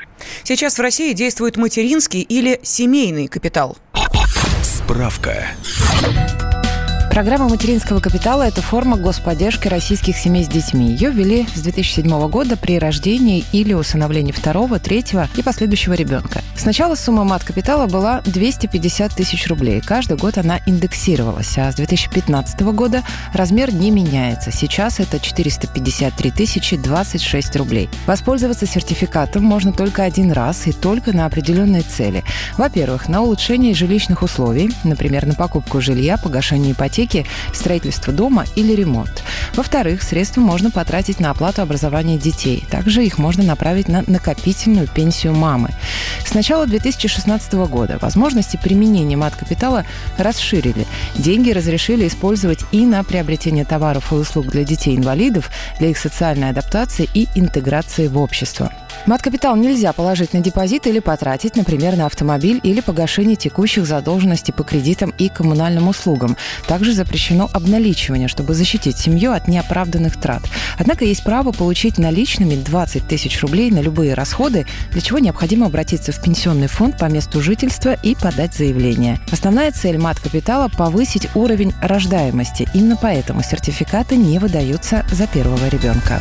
Сейчас 0.44 0.78
в 0.78 0.82
России 0.82 1.12
действует 1.12 1.56
материнский 1.56 2.22
или 2.22 2.58
семейный 2.62 3.28
капитал. 3.28 3.76
Справка. 4.86 5.56
Программа 7.16 7.48
материнского 7.48 8.00
капитала– 8.00 8.42
это 8.46 8.60
форма 8.60 8.98
господдержки 8.98 9.68
российских 9.68 10.18
семей 10.18 10.44
с 10.44 10.48
детьми. 10.48 10.88
Ее 10.88 11.10
ввели 11.10 11.46
с 11.54 11.62
2007 11.62 12.28
года 12.28 12.58
при 12.58 12.78
рождении 12.78 13.42
или 13.52 13.72
усыновлении 13.72 14.32
второго, 14.32 14.78
третьего 14.78 15.26
и 15.34 15.42
последующего 15.42 15.94
ребенка. 15.94 16.42
Сначала 16.58 16.94
сумма 16.94 17.24
мат-капитала 17.24 17.86
была 17.86 18.20
250 18.26 19.14
тысяч 19.14 19.46
рублей. 19.46 19.80
Каждый 19.80 20.18
год 20.18 20.36
она 20.36 20.60
индексировалась, 20.66 21.56
а 21.56 21.72
с 21.72 21.76
2015 21.76 22.60
года 22.74 23.02
размер 23.32 23.72
не 23.72 23.90
меняется. 23.90 24.50
Сейчас 24.50 25.00
это 25.00 25.18
453 25.18 26.30
тысячи 26.30 26.76
26 26.76 27.56
рублей. 27.56 27.88
Воспользоваться 28.06 28.66
сертификатом 28.66 29.42
можно 29.42 29.72
только 29.72 30.02
один 30.02 30.32
раз 30.32 30.66
и 30.66 30.72
только 30.72 31.16
на 31.16 31.24
определенные 31.24 31.80
цели. 31.80 32.24
Во-первых, 32.58 33.08
на 33.08 33.22
улучшение 33.22 33.72
жилищных 33.72 34.22
условий, 34.22 34.70
например, 34.84 35.24
на 35.24 35.32
покупку 35.32 35.80
жилья, 35.80 36.18
погашение 36.18 36.72
ипотеки, 36.72 37.05
ипотеки, 37.06 37.26
строительство 37.52 38.12
дома 38.12 38.44
или 38.56 38.72
ремонт. 38.72 39.22
Во-вторых, 39.54 40.02
средства 40.02 40.40
можно 40.40 40.70
потратить 40.70 41.20
на 41.20 41.30
оплату 41.30 41.62
образования 41.62 42.18
детей. 42.18 42.64
Также 42.70 43.04
их 43.04 43.18
можно 43.18 43.42
направить 43.42 43.88
на 43.88 44.04
накопительную 44.06 44.88
пенсию 44.88 45.34
мамы. 45.34 45.70
С 46.24 46.34
начала 46.34 46.66
2016 46.66 47.52
года 47.68 47.98
возможности 48.00 48.58
применения 48.62 49.16
мат-капитала 49.16 49.84
расширили. 50.18 50.86
Деньги 51.16 51.50
разрешили 51.50 52.06
использовать 52.06 52.60
и 52.72 52.84
на 52.84 53.02
приобретение 53.04 53.64
товаров 53.64 54.12
и 54.12 54.16
услуг 54.16 54.46
для 54.48 54.64
детей-инвалидов, 54.64 55.50
для 55.78 55.88
их 55.88 55.98
социальной 55.98 56.50
адаптации 56.50 57.08
и 57.14 57.28
интеграции 57.34 58.08
в 58.08 58.18
общество. 58.18 58.70
Мат-капитал 59.06 59.54
нельзя 59.54 59.92
положить 59.92 60.32
на 60.32 60.40
депозит 60.40 60.88
или 60.88 60.98
потратить, 60.98 61.54
например, 61.54 61.96
на 61.96 62.06
автомобиль 62.06 62.60
или 62.64 62.80
погашение 62.80 63.36
текущих 63.36 63.86
задолженностей 63.86 64.52
по 64.52 64.64
кредитам 64.64 65.14
и 65.16 65.28
коммунальным 65.28 65.86
услугам. 65.86 66.36
Также 66.66 66.92
запрещено 66.92 67.48
обналичивание, 67.52 68.26
чтобы 68.26 68.54
защитить 68.54 68.98
семью 68.98 69.30
от 69.30 69.46
неоправданных 69.46 70.20
трат. 70.20 70.42
Однако 70.76 71.04
есть 71.04 71.22
право 71.22 71.52
получить 71.52 71.98
наличными 71.98 72.56
20 72.56 73.06
тысяч 73.06 73.40
рублей 73.42 73.70
на 73.70 73.78
любые 73.78 74.14
расходы, 74.14 74.66
для 74.90 75.00
чего 75.00 75.20
необходимо 75.20 75.66
обратиться 75.66 76.10
в 76.10 76.20
пенсионный 76.20 76.66
фонд 76.66 76.98
по 76.98 77.04
месту 77.04 77.40
жительства 77.40 77.94
и 78.02 78.16
подать 78.16 78.54
заявление. 78.54 79.20
Основная 79.30 79.70
цель 79.70 79.98
мат-капитала– 79.98 80.68
повысить 80.76 81.28
уровень 81.36 81.72
рождаемости. 81.80 82.68
Именно 82.74 82.98
поэтому 83.00 83.44
сертификаты 83.44 84.16
не 84.16 84.40
выдаются 84.40 85.06
за 85.12 85.28
первого 85.28 85.68
ребенка. 85.68 86.20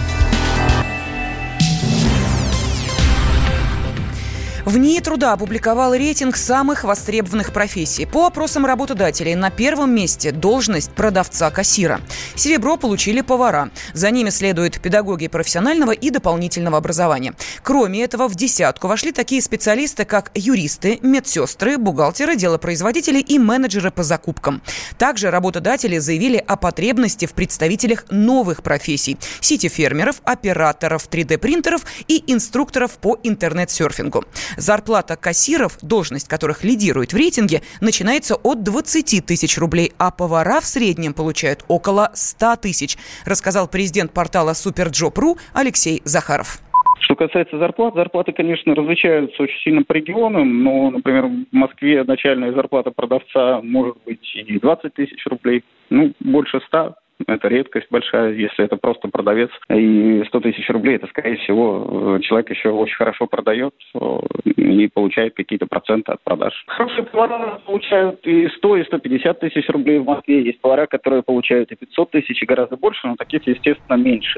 В 4.66 4.80
НИИ 4.80 5.00
труда 5.00 5.34
опубликовал 5.34 5.94
рейтинг 5.94 6.36
самых 6.36 6.84
востребованных 6.86 7.54
профессий. 7.54 8.08
По 8.08 8.26
опросам 8.26 8.66
работодателей 8.66 9.36
на 9.36 9.52
первом 9.52 9.94
месте 9.94 10.32
должность 10.32 10.90
продавца-кассира. 10.90 12.02
Серебро 12.34 12.76
получили 12.76 13.22
повара. 13.22 13.70
За 13.94 14.10
ними 14.10 14.32
следуют 14.32 14.82
педагоги 14.82 15.28
профессионального 15.28 15.92
и 15.92 16.10
дополнительного 16.10 16.78
образования. 16.78 17.36
Кроме 17.62 18.04
этого, 18.04 18.28
в 18.28 18.34
десятку 18.34 18.88
вошли 18.88 19.12
такие 19.12 19.40
специалисты, 19.44 20.04
как 20.04 20.32
юристы, 20.34 20.98
медсестры, 21.04 21.78
бухгалтеры, 21.78 22.36
делопроизводители 22.36 23.20
и 23.20 23.38
менеджеры 23.38 23.92
по 23.92 24.02
закупкам. 24.02 24.64
Также 24.98 25.30
работодатели 25.30 26.00
заявили 26.00 26.38
о 26.38 26.56
потребности 26.56 27.28
в 27.28 27.34
представителях 27.34 28.06
новых 28.10 28.64
профессий– 28.64 29.20
сити-фермеров, 29.42 30.22
операторов 30.24 31.08
3D-принтеров 31.08 31.84
и 32.08 32.24
инструкторов 32.26 32.94
по 32.94 33.20
интернет-серфингу. 33.22 34.26
Зарплата 34.58 35.16
кассиров, 35.16 35.78
должность 35.82 36.28
которых 36.28 36.64
лидирует 36.64 37.14
в 37.14 37.18
рейтинге, 37.18 37.62
начинается 37.82 38.36
от 38.36 38.64
20 38.64 39.26
тысяч 39.26 39.58
рублей, 39.58 39.92
а 39.98 40.12
повара 40.12 40.60
в 40.60 40.66
среднем 40.66 41.14
получают 41.14 41.64
около 41.68 42.12
100 42.14 42.56
тысяч, 42.58 42.98
рассказал 43.26 43.68
президент 43.68 44.12
портала 44.12 44.54
Superjob.ru 44.54 45.38
Алексей 45.54 46.02
Захаров. 46.06 46.60
Что 47.06 47.16
касается 47.16 47.60
зарплат, 47.60 47.94
зарплаты, 47.94 48.32
конечно, 48.32 48.74
различаются 48.74 49.44
очень 49.44 49.60
сильно 49.60 49.84
по 49.84 49.94
регионам, 49.94 50.64
но, 50.64 50.90
например, 50.90 51.26
в 51.26 51.46
Москве 51.52 52.04
начальная 52.04 52.52
зарплата 52.52 52.90
продавца 52.90 53.62
может 53.62 53.98
быть 54.06 54.36
и 54.36 54.60
20 54.60 54.94
тысяч 54.94 55.24
рублей, 55.28 55.64
ну, 55.92 56.14
больше 56.20 56.60
100, 56.66 56.96
это 57.28 57.48
редкость 57.48 57.88
большая, 57.90 58.34
если 58.34 58.66
это 58.66 58.78
просто 58.78 59.08
продавец. 59.08 59.50
И 59.70 60.24
100 60.28 60.40
тысяч 60.42 60.70
рублей, 60.70 60.96
это, 60.96 61.08
скорее 61.08 61.38
всего, 61.38 62.20
человек 62.22 62.50
еще 62.50 62.70
очень 62.70 62.96
хорошо 62.96 63.28
продает 63.28 63.74
и 64.56 64.88
получает 64.88 65.36
какие-то 65.36 65.66
проценты 65.66 66.12
от 66.12 66.22
продаж. 66.24 66.54
Хорошие 66.68 67.04
повара 67.04 67.60
получают 67.66 68.26
и 68.26 68.48
100, 68.58 68.78
и 68.78 68.84
150 68.86 69.40
тысяч 69.40 69.70
рублей 69.70 70.00
в 70.00 70.06
Москве. 70.06 70.44
Есть 70.44 70.62
повара, 70.62 70.88
которые 70.88 71.24
получают 71.24 71.72
и 71.72 71.76
500 71.76 72.12
тысяч, 72.12 72.42
и 72.42 72.46
гораздо 72.46 72.78
больше, 72.78 73.08
но 73.08 73.16
таких, 73.16 73.46
естественно, 73.48 73.96
меньше. 73.96 74.38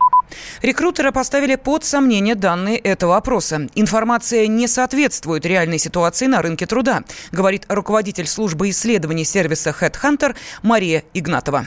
Рекрутеры 0.61 1.11
поставили 1.11 1.55
под 1.55 1.83
сомнение 1.83 2.35
данные 2.35 2.77
этого 2.77 3.17
опроса. 3.17 3.67
Информация 3.75 4.47
не 4.47 4.67
соответствует 4.67 5.45
реальной 5.45 5.79
ситуации 5.79 6.27
на 6.27 6.41
рынке 6.41 6.65
труда, 6.65 7.01
говорит 7.31 7.65
руководитель 7.69 8.25
службы 8.25 8.69
исследований 8.69 9.23
сервиса 9.23 9.71
HeadHunter 9.71 10.35
Мария 10.63 11.03
Игнатова. 11.13 11.61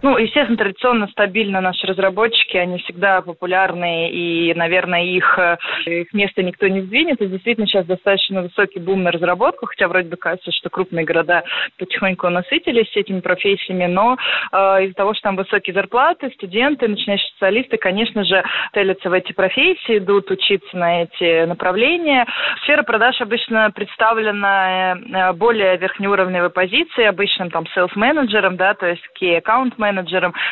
Ну, 0.00 0.16
естественно, 0.16 0.56
традиционно 0.56 1.08
стабильно 1.08 1.60
наши 1.60 1.84
разработчики, 1.84 2.56
они 2.56 2.78
всегда 2.78 3.20
популярны, 3.20 4.10
и, 4.10 4.54
наверное, 4.54 5.02
их, 5.02 5.36
э, 5.38 5.56
их 5.86 6.12
место 6.12 6.44
никто 6.44 6.68
не 6.68 6.82
сдвинет. 6.82 7.20
И 7.20 7.26
действительно 7.26 7.66
сейчас 7.66 7.84
достаточно 7.84 8.42
высокий 8.42 8.78
бум 8.78 9.02
на 9.02 9.10
разработку, 9.10 9.66
хотя 9.66 9.88
вроде 9.88 10.08
бы 10.08 10.16
кажется, 10.16 10.52
что 10.52 10.70
крупные 10.70 11.04
города 11.04 11.42
потихоньку 11.78 12.28
насытились 12.28 12.94
этими 12.94 13.18
профессиями, 13.18 13.86
но 13.86 14.16
э, 14.52 14.84
из-за 14.84 14.94
того, 14.94 15.14
что 15.14 15.22
там 15.24 15.36
высокие 15.36 15.74
зарплаты, 15.74 16.30
студенты, 16.30 16.86
начинающие 16.86 17.30
специалисты, 17.30 17.76
конечно 17.76 18.22
же, 18.22 18.44
целятся 18.72 19.10
в 19.10 19.12
эти 19.12 19.32
профессии, 19.32 19.98
идут 19.98 20.30
учиться 20.30 20.76
на 20.76 21.02
эти 21.02 21.44
направления. 21.44 22.24
Сфера 22.62 22.84
продаж 22.84 23.20
обычно 23.20 23.72
представлена 23.72 24.92
э, 24.94 25.32
более 25.32 25.76
верхнеуровневой 25.76 26.50
позиции, 26.50 27.02
обычным 27.02 27.50
там 27.50 27.64
sales-менеджером, 27.74 28.56
да, 28.56 28.74
то 28.74 28.86
есть 28.86 29.02
key 29.20 29.42
account 29.42 29.72
менеджером, 29.76 29.87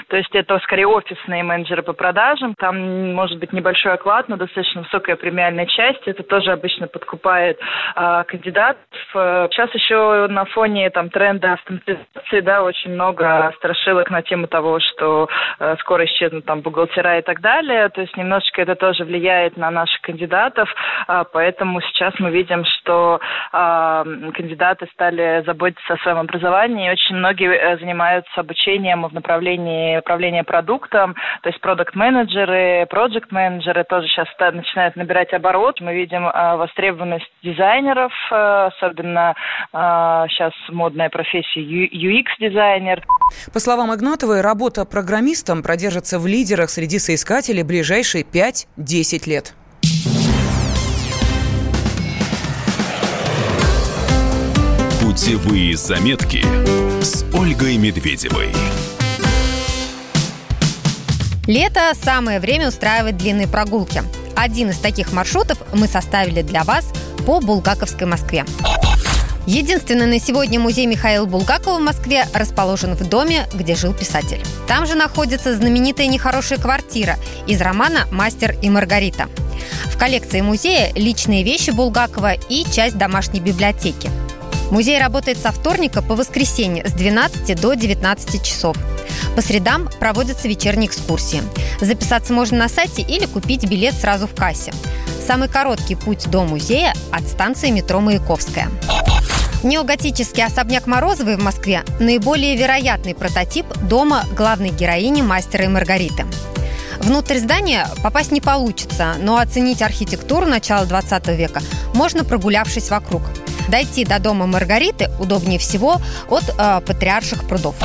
то 0.08 0.16
есть 0.16 0.34
это 0.34 0.58
скорее 0.60 0.86
офисные 0.86 1.42
менеджеры 1.42 1.82
по 1.82 1.92
продажам, 1.92 2.54
там 2.58 3.14
может 3.14 3.38
быть 3.38 3.52
небольшой 3.52 3.92
оклад, 3.92 4.28
но 4.28 4.36
достаточно 4.36 4.82
высокая 4.82 5.16
премиальная 5.16 5.66
часть, 5.66 6.06
это 6.06 6.22
тоже 6.22 6.52
обычно 6.52 6.86
подкупает 6.88 7.58
э, 7.96 8.24
кандидатов. 8.26 8.82
Сейчас 9.12 9.72
еще 9.74 10.26
на 10.28 10.44
фоне 10.46 10.90
там 10.90 11.10
тренда 11.10 11.54
автоматизации, 11.54 12.40
да, 12.40 12.62
очень 12.62 12.92
много 12.92 13.52
страшилок 13.56 14.10
на 14.10 14.22
тему 14.22 14.46
того, 14.46 14.80
что 14.80 15.28
э, 15.58 15.76
скоро 15.80 16.04
исчезнут 16.04 16.44
там 16.44 16.60
бухгалтера 16.60 17.18
и 17.18 17.22
так 17.22 17.40
далее, 17.40 17.88
то 17.88 18.00
есть 18.00 18.16
немножечко 18.16 18.62
это 18.62 18.74
тоже 18.74 19.04
влияет 19.04 19.56
на 19.56 19.70
наших 19.70 20.00
кандидатов, 20.00 20.68
э, 21.08 21.24
поэтому 21.32 21.80
сейчас 21.82 22.14
мы 22.18 22.30
видим, 22.30 22.64
что 22.64 23.20
э, 23.52 24.04
кандидаты 24.34 24.86
стали 24.92 25.42
заботиться 25.46 25.94
о 25.94 25.98
своем 25.98 26.18
образовании, 26.18 26.88
и 26.88 26.92
очень 26.92 27.16
многие 27.16 27.54
э, 27.54 27.78
занимаются 27.78 28.40
обучением 28.40 29.06
в 29.06 29.14
направлении 29.26 29.98
управления 29.98 30.44
продуктом, 30.44 31.14
то 31.42 31.48
есть 31.48 31.60
продукт-менеджеры, 31.60 32.86
проект-менеджеры 32.86 33.84
тоже 33.84 34.06
сейчас 34.08 34.28
начинают 34.38 34.96
набирать 34.96 35.32
оборот. 35.32 35.80
Мы 35.80 35.94
видим 35.94 36.26
э, 36.26 36.56
востребованность 36.56 37.30
дизайнеров, 37.42 38.12
э, 38.30 38.70
особенно 38.72 39.34
э, 39.72 39.76
сейчас 40.30 40.52
модная 40.68 41.10
профессия 41.10 41.60
UX-дизайнер. 41.60 43.02
По 43.52 43.60
словам 43.60 43.94
Игнатовой, 43.94 44.40
работа 44.40 44.84
программистом 44.84 45.62
продержится 45.62 46.18
в 46.18 46.26
лидерах 46.26 46.70
среди 46.70 46.98
соискателей 46.98 47.62
ближайшие 47.62 48.24
5-10 48.24 49.28
лет. 49.28 49.54
Путевые 55.02 55.76
заметки 55.76 56.42
с 57.02 57.24
Ольгой 57.34 57.78
Медведевой. 57.78 58.50
Лето– 61.46 61.92
самое 61.94 62.40
время 62.40 62.68
устраивать 62.68 63.16
длинные 63.16 63.46
прогулки. 63.46 64.02
Один 64.34 64.70
из 64.70 64.78
таких 64.78 65.12
маршрутов 65.12 65.58
мы 65.72 65.86
составили 65.86 66.42
для 66.42 66.64
вас 66.64 66.86
по 67.24 67.40
Булгаковской 67.40 68.08
Москве. 68.08 68.44
Единственный 69.46 70.06
на 70.06 70.18
сегодня 70.18 70.58
музей 70.58 70.86
Михаила 70.86 71.24
Булгакова 71.24 71.78
в 71.78 71.82
Москве 71.82 72.26
расположен 72.34 72.94
в 72.94 73.08
доме, 73.08 73.46
где 73.54 73.76
жил 73.76 73.94
писатель. 73.94 74.42
Там 74.66 74.86
же 74.88 74.96
находится 74.96 75.54
знаменитая 75.54 76.08
нехорошая 76.08 76.58
квартира 76.58 77.16
из 77.46 77.60
романа 77.60 78.08
«Мастер 78.10 78.56
и 78.60 78.68
Маргарита». 78.68 79.28
В 79.84 79.96
коллекции 79.96 80.40
музея 80.40 80.92
личные 80.96 81.44
вещи 81.44 81.70
Булгакова 81.70 82.32
и 82.32 82.64
часть 82.64 82.98
домашней 82.98 83.38
библиотеки. 83.38 84.10
Музей 84.70 84.98
работает 84.98 85.38
со 85.38 85.52
вторника 85.52 86.02
по 86.02 86.14
воскресенье 86.14 86.86
с 86.86 86.92
12 86.92 87.60
до 87.60 87.74
19 87.74 88.42
часов. 88.42 88.76
По 89.34 89.42
средам 89.42 89.88
проводятся 90.00 90.48
вечерние 90.48 90.88
экскурсии. 90.88 91.42
Записаться 91.80 92.32
можно 92.32 92.58
на 92.58 92.68
сайте 92.68 93.02
или 93.02 93.26
купить 93.26 93.68
билет 93.68 93.94
сразу 93.94 94.26
в 94.26 94.34
кассе. 94.34 94.72
Самый 95.26 95.48
короткий 95.48 95.94
путь 95.94 96.28
до 96.30 96.44
музея 96.44 96.94
от 97.12 97.26
станции 97.28 97.70
метро 97.70 98.00
Маяковская. 98.00 98.68
Неоготический 99.62 100.44
особняк 100.44 100.86
Морозовой 100.86 101.36
в 101.36 101.42
Москве– 101.42 101.82
наиболее 102.00 102.56
вероятный 102.56 103.14
прототип 103.14 103.66
дома 103.82 104.24
главной 104.36 104.70
героини 104.70 105.22
мастера 105.22 105.64
и 105.64 105.68
Маргариты. 105.68 106.24
Внутрь 107.06 107.38
здания 107.38 107.86
попасть 108.02 108.32
не 108.32 108.40
получится, 108.40 109.14
но 109.20 109.38
оценить 109.38 109.80
архитектуру 109.80 110.44
начала 110.44 110.84
20 110.86 111.28
века 111.28 111.62
можно, 111.94 112.24
прогулявшись 112.24 112.90
вокруг. 112.90 113.22
Дойти 113.68 114.04
до 114.04 114.18
дома 114.18 114.48
Маргариты 114.48 115.12
удобнее 115.20 115.60
всего 115.60 116.00
от 116.28 116.42
э, 116.48 116.80
Патриарших 116.84 117.46
прудов. 117.46 117.76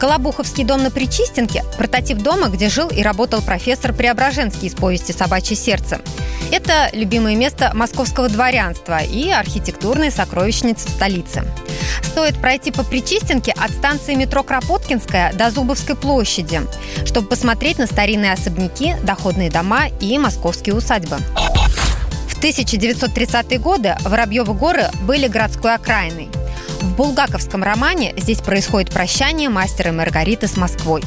Колобуховский 0.00 0.64
дом 0.64 0.82
на 0.82 0.90
Причистенке– 0.90 1.62
прототип 1.76 2.16
дома, 2.18 2.48
где 2.48 2.70
жил 2.70 2.88
и 2.88 3.02
работал 3.02 3.42
профессор 3.42 3.92
Преображенский 3.92 4.68
из 4.68 4.74
повести 4.74 5.12
«Собачье 5.12 5.54
сердце». 5.54 6.00
Это 6.50 6.88
любимое 6.94 7.36
место 7.36 7.70
московского 7.74 8.30
дворянства 8.30 9.02
и 9.02 9.28
архитектурная 9.28 10.10
сокровищница 10.10 10.88
столицы. 10.88 11.44
Стоит 12.02 12.40
пройти 12.40 12.72
по 12.72 12.82
Причистенке 12.82 13.52
от 13.52 13.72
станции 13.72 14.14
метро 14.14 14.42
Кропоткинская 14.42 15.34
до 15.34 15.50
Зубовской 15.50 15.96
площади, 15.96 16.62
чтобы 17.04 17.28
посмотреть 17.28 17.78
на 17.78 17.86
старинные 17.86 18.32
особняки, 18.32 18.94
доходные 19.02 19.50
дома 19.50 19.88
и 20.00 20.16
московские 20.16 20.74
усадьбы. 20.74 21.18
В 22.26 22.42
1930-е 22.42 23.58
годы 23.58 23.96
Воробьевы 24.00 24.54
горы 24.54 24.88
были 25.02 25.28
городской 25.28 25.74
окраиной. 25.74 26.30
В 26.80 26.94
булгаковском 26.96 27.62
романе 27.62 28.14
здесь 28.16 28.38
происходит 28.38 28.90
прощание 28.90 29.50
мастера 29.50 29.92
Маргариты 29.92 30.46
с 30.46 30.56
Москвой. 30.56 31.02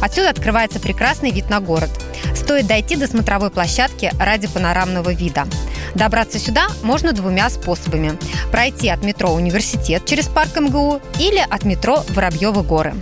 Отсюда 0.00 0.30
открывается 0.30 0.80
прекрасный 0.80 1.30
вид 1.30 1.50
на 1.50 1.60
город. 1.60 1.90
Стоит 2.34 2.66
дойти 2.66 2.96
до 2.96 3.06
смотровой 3.06 3.50
площадки 3.50 4.10
ради 4.18 4.48
панорамного 4.48 5.12
вида. 5.12 5.46
Добраться 5.94 6.38
сюда 6.38 6.68
можно 6.82 7.12
двумя 7.12 7.50
способами. 7.50 8.18
Пройти 8.50 8.88
от 8.88 9.04
метро 9.04 9.30
«Университет» 9.30 10.06
через 10.06 10.26
парк 10.26 10.58
МГУ 10.58 11.00
или 11.18 11.44
от 11.50 11.64
метро 11.64 12.02
«Воробьевы 12.10 12.62
горы». 12.62 12.94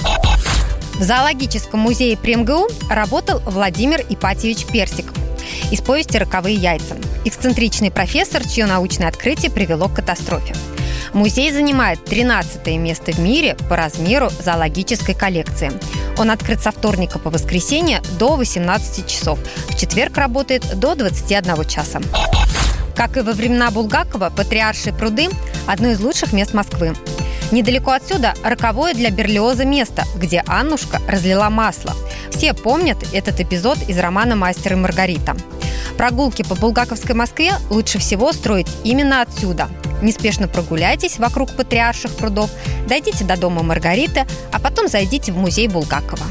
В 0.94 1.02
зоологическом 1.02 1.78
музее 1.78 2.16
при 2.16 2.34
МГУ 2.34 2.68
работал 2.90 3.38
Владимир 3.46 4.04
Ипатьевич 4.08 4.66
Персиков 4.66 5.16
из 5.70 5.80
повести 5.80 6.16
«Роковые 6.16 6.56
яйца». 6.56 6.96
Эксцентричный 7.24 7.92
профессор, 7.92 8.42
чье 8.44 8.66
научное 8.66 9.08
открытие 9.08 9.52
привело 9.52 9.88
к 9.88 9.94
катастрофе. 9.94 10.54
Музей 11.12 11.52
занимает 11.52 12.04
13 12.04 12.66
место 12.78 13.12
в 13.12 13.18
мире 13.18 13.56
по 13.68 13.76
размеру 13.76 14.30
зоологической 14.30 15.14
коллекции. 15.14 15.72
Он 16.18 16.30
открыт 16.30 16.60
со 16.60 16.70
вторника 16.70 17.18
по 17.18 17.30
воскресенье 17.30 18.02
до 18.18 18.36
18 18.36 19.06
часов. 19.06 19.38
В 19.68 19.78
четверг 19.78 20.16
работает 20.16 20.78
до 20.78 20.94
21 20.94 21.64
часа. 21.64 22.00
Как 22.94 23.16
и 23.16 23.20
во 23.20 23.32
времена 23.32 23.70
Булгакова, 23.70 24.30
Патриаршие 24.30 24.92
пруды– 24.92 25.28
одно 25.68 25.90
из 25.90 26.00
лучших 26.00 26.32
мест 26.32 26.54
Москвы. 26.54 26.94
Недалеко 27.52 27.92
отсюда 27.92 28.34
роковое 28.42 28.94
для 28.94 29.10
Берлиоза 29.10 29.64
место, 29.64 30.04
где 30.16 30.42
Аннушка 30.46 31.00
разлила 31.06 31.48
масло. 31.48 31.94
Все 32.30 32.54
помнят 32.54 32.98
этот 33.12 33.40
эпизод 33.40 33.78
из 33.88 33.98
романа 33.98 34.36
«Мастер 34.36 34.74
и 34.74 34.76
Маргарита». 34.76 35.36
Прогулки 35.96 36.42
по 36.42 36.54
Булгаковской 36.54 37.14
Москве 37.14 37.54
лучше 37.70 37.98
всего 37.98 38.32
строить 38.32 38.68
именно 38.84 39.20
отсюда. 39.20 39.68
Неспешно 40.00 40.46
прогуляйтесь 40.46 41.18
вокруг 41.18 41.50
патриарших 41.50 42.14
прудов, 42.14 42.50
дойдите 42.86 43.24
до 43.24 43.36
дома 43.36 43.62
Маргариты, 43.62 44.26
а 44.52 44.60
потом 44.60 44.88
зайдите 44.88 45.32
в 45.32 45.36
музей 45.36 45.66
Булгакова. 45.66 46.24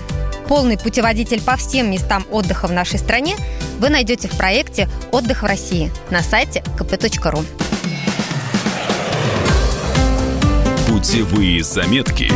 Полный 0.48 0.78
путеводитель 0.78 1.42
по 1.42 1.58
всем 1.58 1.92
местам 1.92 2.26
отдыха 2.32 2.68
в 2.68 2.72
нашей 2.72 3.00
стране 3.00 3.36
вы 3.80 3.90
найдете 3.90 4.30
в 4.30 4.38
проекте 4.38 4.88
«Отдых 5.12 5.44
в 5.44 5.46
России» 5.46 5.92
на 6.10 6.24
сайте 6.24 6.64
kp.ru. 6.78 7.46
Путевые 10.88 11.64
заметки 11.64 12.32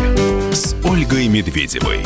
с 0.54 0.76
Ольгой 0.84 1.28
Медведевой. 1.30 2.04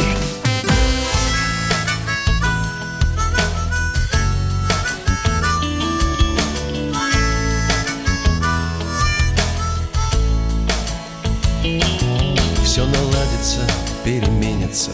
Все 12.64 12.86
наладится, 12.86 13.62
переменится, 14.04 14.92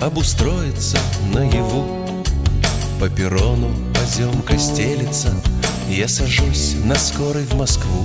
обустроится 0.00 0.98
наяву. 1.32 2.06
По 3.00 3.08
перрону 3.08 3.70
поземка 3.94 4.58
стелится, 4.58 5.34
я 5.88 6.08
сажусь 6.08 6.74
на 6.84 6.94
скорой 6.94 7.44
в 7.44 7.54
Москву. 7.54 8.04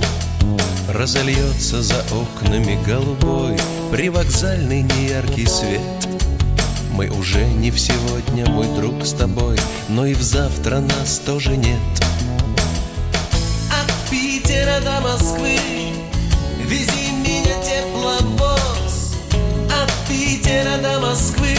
Разольется 0.88 1.82
за 1.82 2.02
окнами 2.12 2.78
голубой 2.86 3.58
Привокзальный 3.92 4.82
неяркий 4.82 5.46
свет 5.46 5.80
Мы 6.92 7.10
уже 7.10 7.44
не 7.44 7.70
в 7.70 7.78
сегодня, 7.78 8.46
мой 8.46 8.66
друг, 8.74 9.04
с 9.04 9.12
тобой 9.12 9.58
Но 9.90 10.06
и 10.06 10.14
в 10.14 10.22
завтра 10.22 10.80
нас 10.80 11.18
тоже 11.18 11.58
нет 11.58 11.78
От 13.70 14.10
Питера 14.10 14.80
до 14.80 15.00
Москвы 15.02 15.58
Вези 16.64 17.07
Питера 20.48 20.78
до 20.78 20.98
Москвы. 21.00 21.54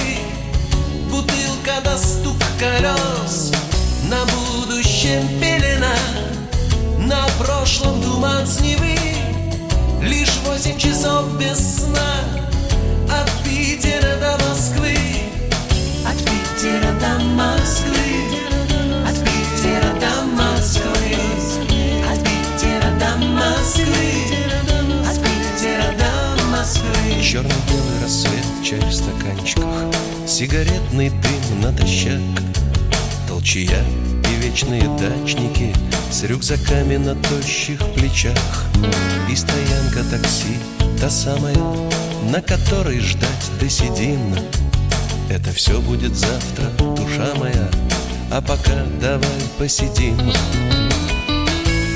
Бутылка 1.11 1.79
до 1.83 1.95
стук 1.95 2.37
колес. 2.57 3.51
На 4.09 4.17
будущем 4.25 5.27
пелена. 5.39 5.93
На 6.97 7.27
прошлом 7.37 8.01
туман 8.01 8.47
с 8.47 8.61
Невы. 8.61 8.97
Лишь 10.01 10.35
восемь 10.43 10.75
часов 10.79 11.37
без 11.37 11.59
сна. 11.59 12.15
От 13.11 13.29
Питера 13.43 14.15
до 14.19 14.43
Москвы. 14.43 14.97
От 16.03 16.17
Питера 16.17 16.91
до 16.99 17.23
Москвы. 17.25 18.25
От 19.07 19.17
Питера 19.23 19.93
до 19.99 20.25
Москвы. 20.33 21.15
От 22.11 22.19
Питера 22.23 22.89
до 22.99 23.23
Москвы. 23.23 24.09
От 25.07 25.19
Питера 25.21 25.93
до 25.95 26.43
Москвы. 26.47 27.21
Черно-белый 27.21 28.01
рассвет, 28.01 28.38
чай 28.69 28.79
в 28.79 28.93
стаканчиках. 28.93 29.65
Сигаретный 30.27 31.09
дым 31.09 31.61
натощак 31.61 32.19
Толчья 33.27 33.83
и 34.25 34.43
вечные 34.43 34.83
дачники 34.99 35.73
С 36.11 36.23
рюкзаками 36.23 36.97
на 36.97 37.15
тощих 37.15 37.79
плечах. 37.95 38.65
И 39.29 39.35
стоянка 39.35 40.03
такси, 40.11 40.57
та 41.01 41.09
самая 41.09 41.57
На 42.31 42.41
которой 42.41 42.99
ждать 42.99 43.51
ты 43.59 43.69
сидим. 43.69 44.35
Это 45.29 45.51
все 45.51 45.79
будет 45.81 46.15
завтра, 46.15 46.65
душа 46.95 47.33
моя. 47.35 47.69
А 48.31 48.39
пока 48.41 48.85
давай 49.01 49.41
посидим. 49.57 50.19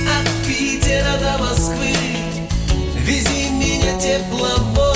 От 0.10 0.48
Питера 0.48 1.20
до 1.20 1.38
Москвы 1.44 1.94
Вези 3.06 3.50
меня 3.52 4.00
тепловоз 4.00 4.84
От 4.88 4.93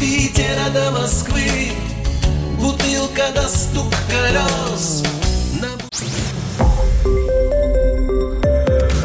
Питера 0.00 0.70
до 0.72 0.92
Москвы 0.92 1.72
Бутылка 2.60 3.32
до 3.34 3.48
стук 3.48 3.92
колес 4.08 5.02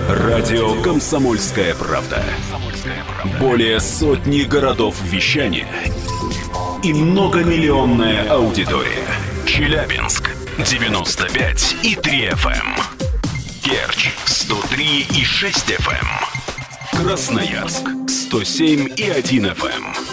Радио 0.08 0.80
«Комсомольская 0.84 1.74
правда». 1.74 2.24
Более 3.40 3.80
сотни 3.80 4.44
городов 4.44 4.96
вещания 5.04 5.68
и 6.84 6.94
многомиллионная 6.94 8.30
аудитория. 8.30 9.08
Челябинск 9.48 10.30
95 10.60 11.76
и 11.82 11.96
3 11.96 12.28
FM. 12.30 12.82
Керчь 13.64 14.12
103 14.26 15.08
и 15.10 15.24
6 15.24 15.72
FM. 15.72 17.04
Красноярск 17.04 17.90
107 18.08 18.94
и 18.96 19.10
1 19.10 19.46
FM. 19.48 20.13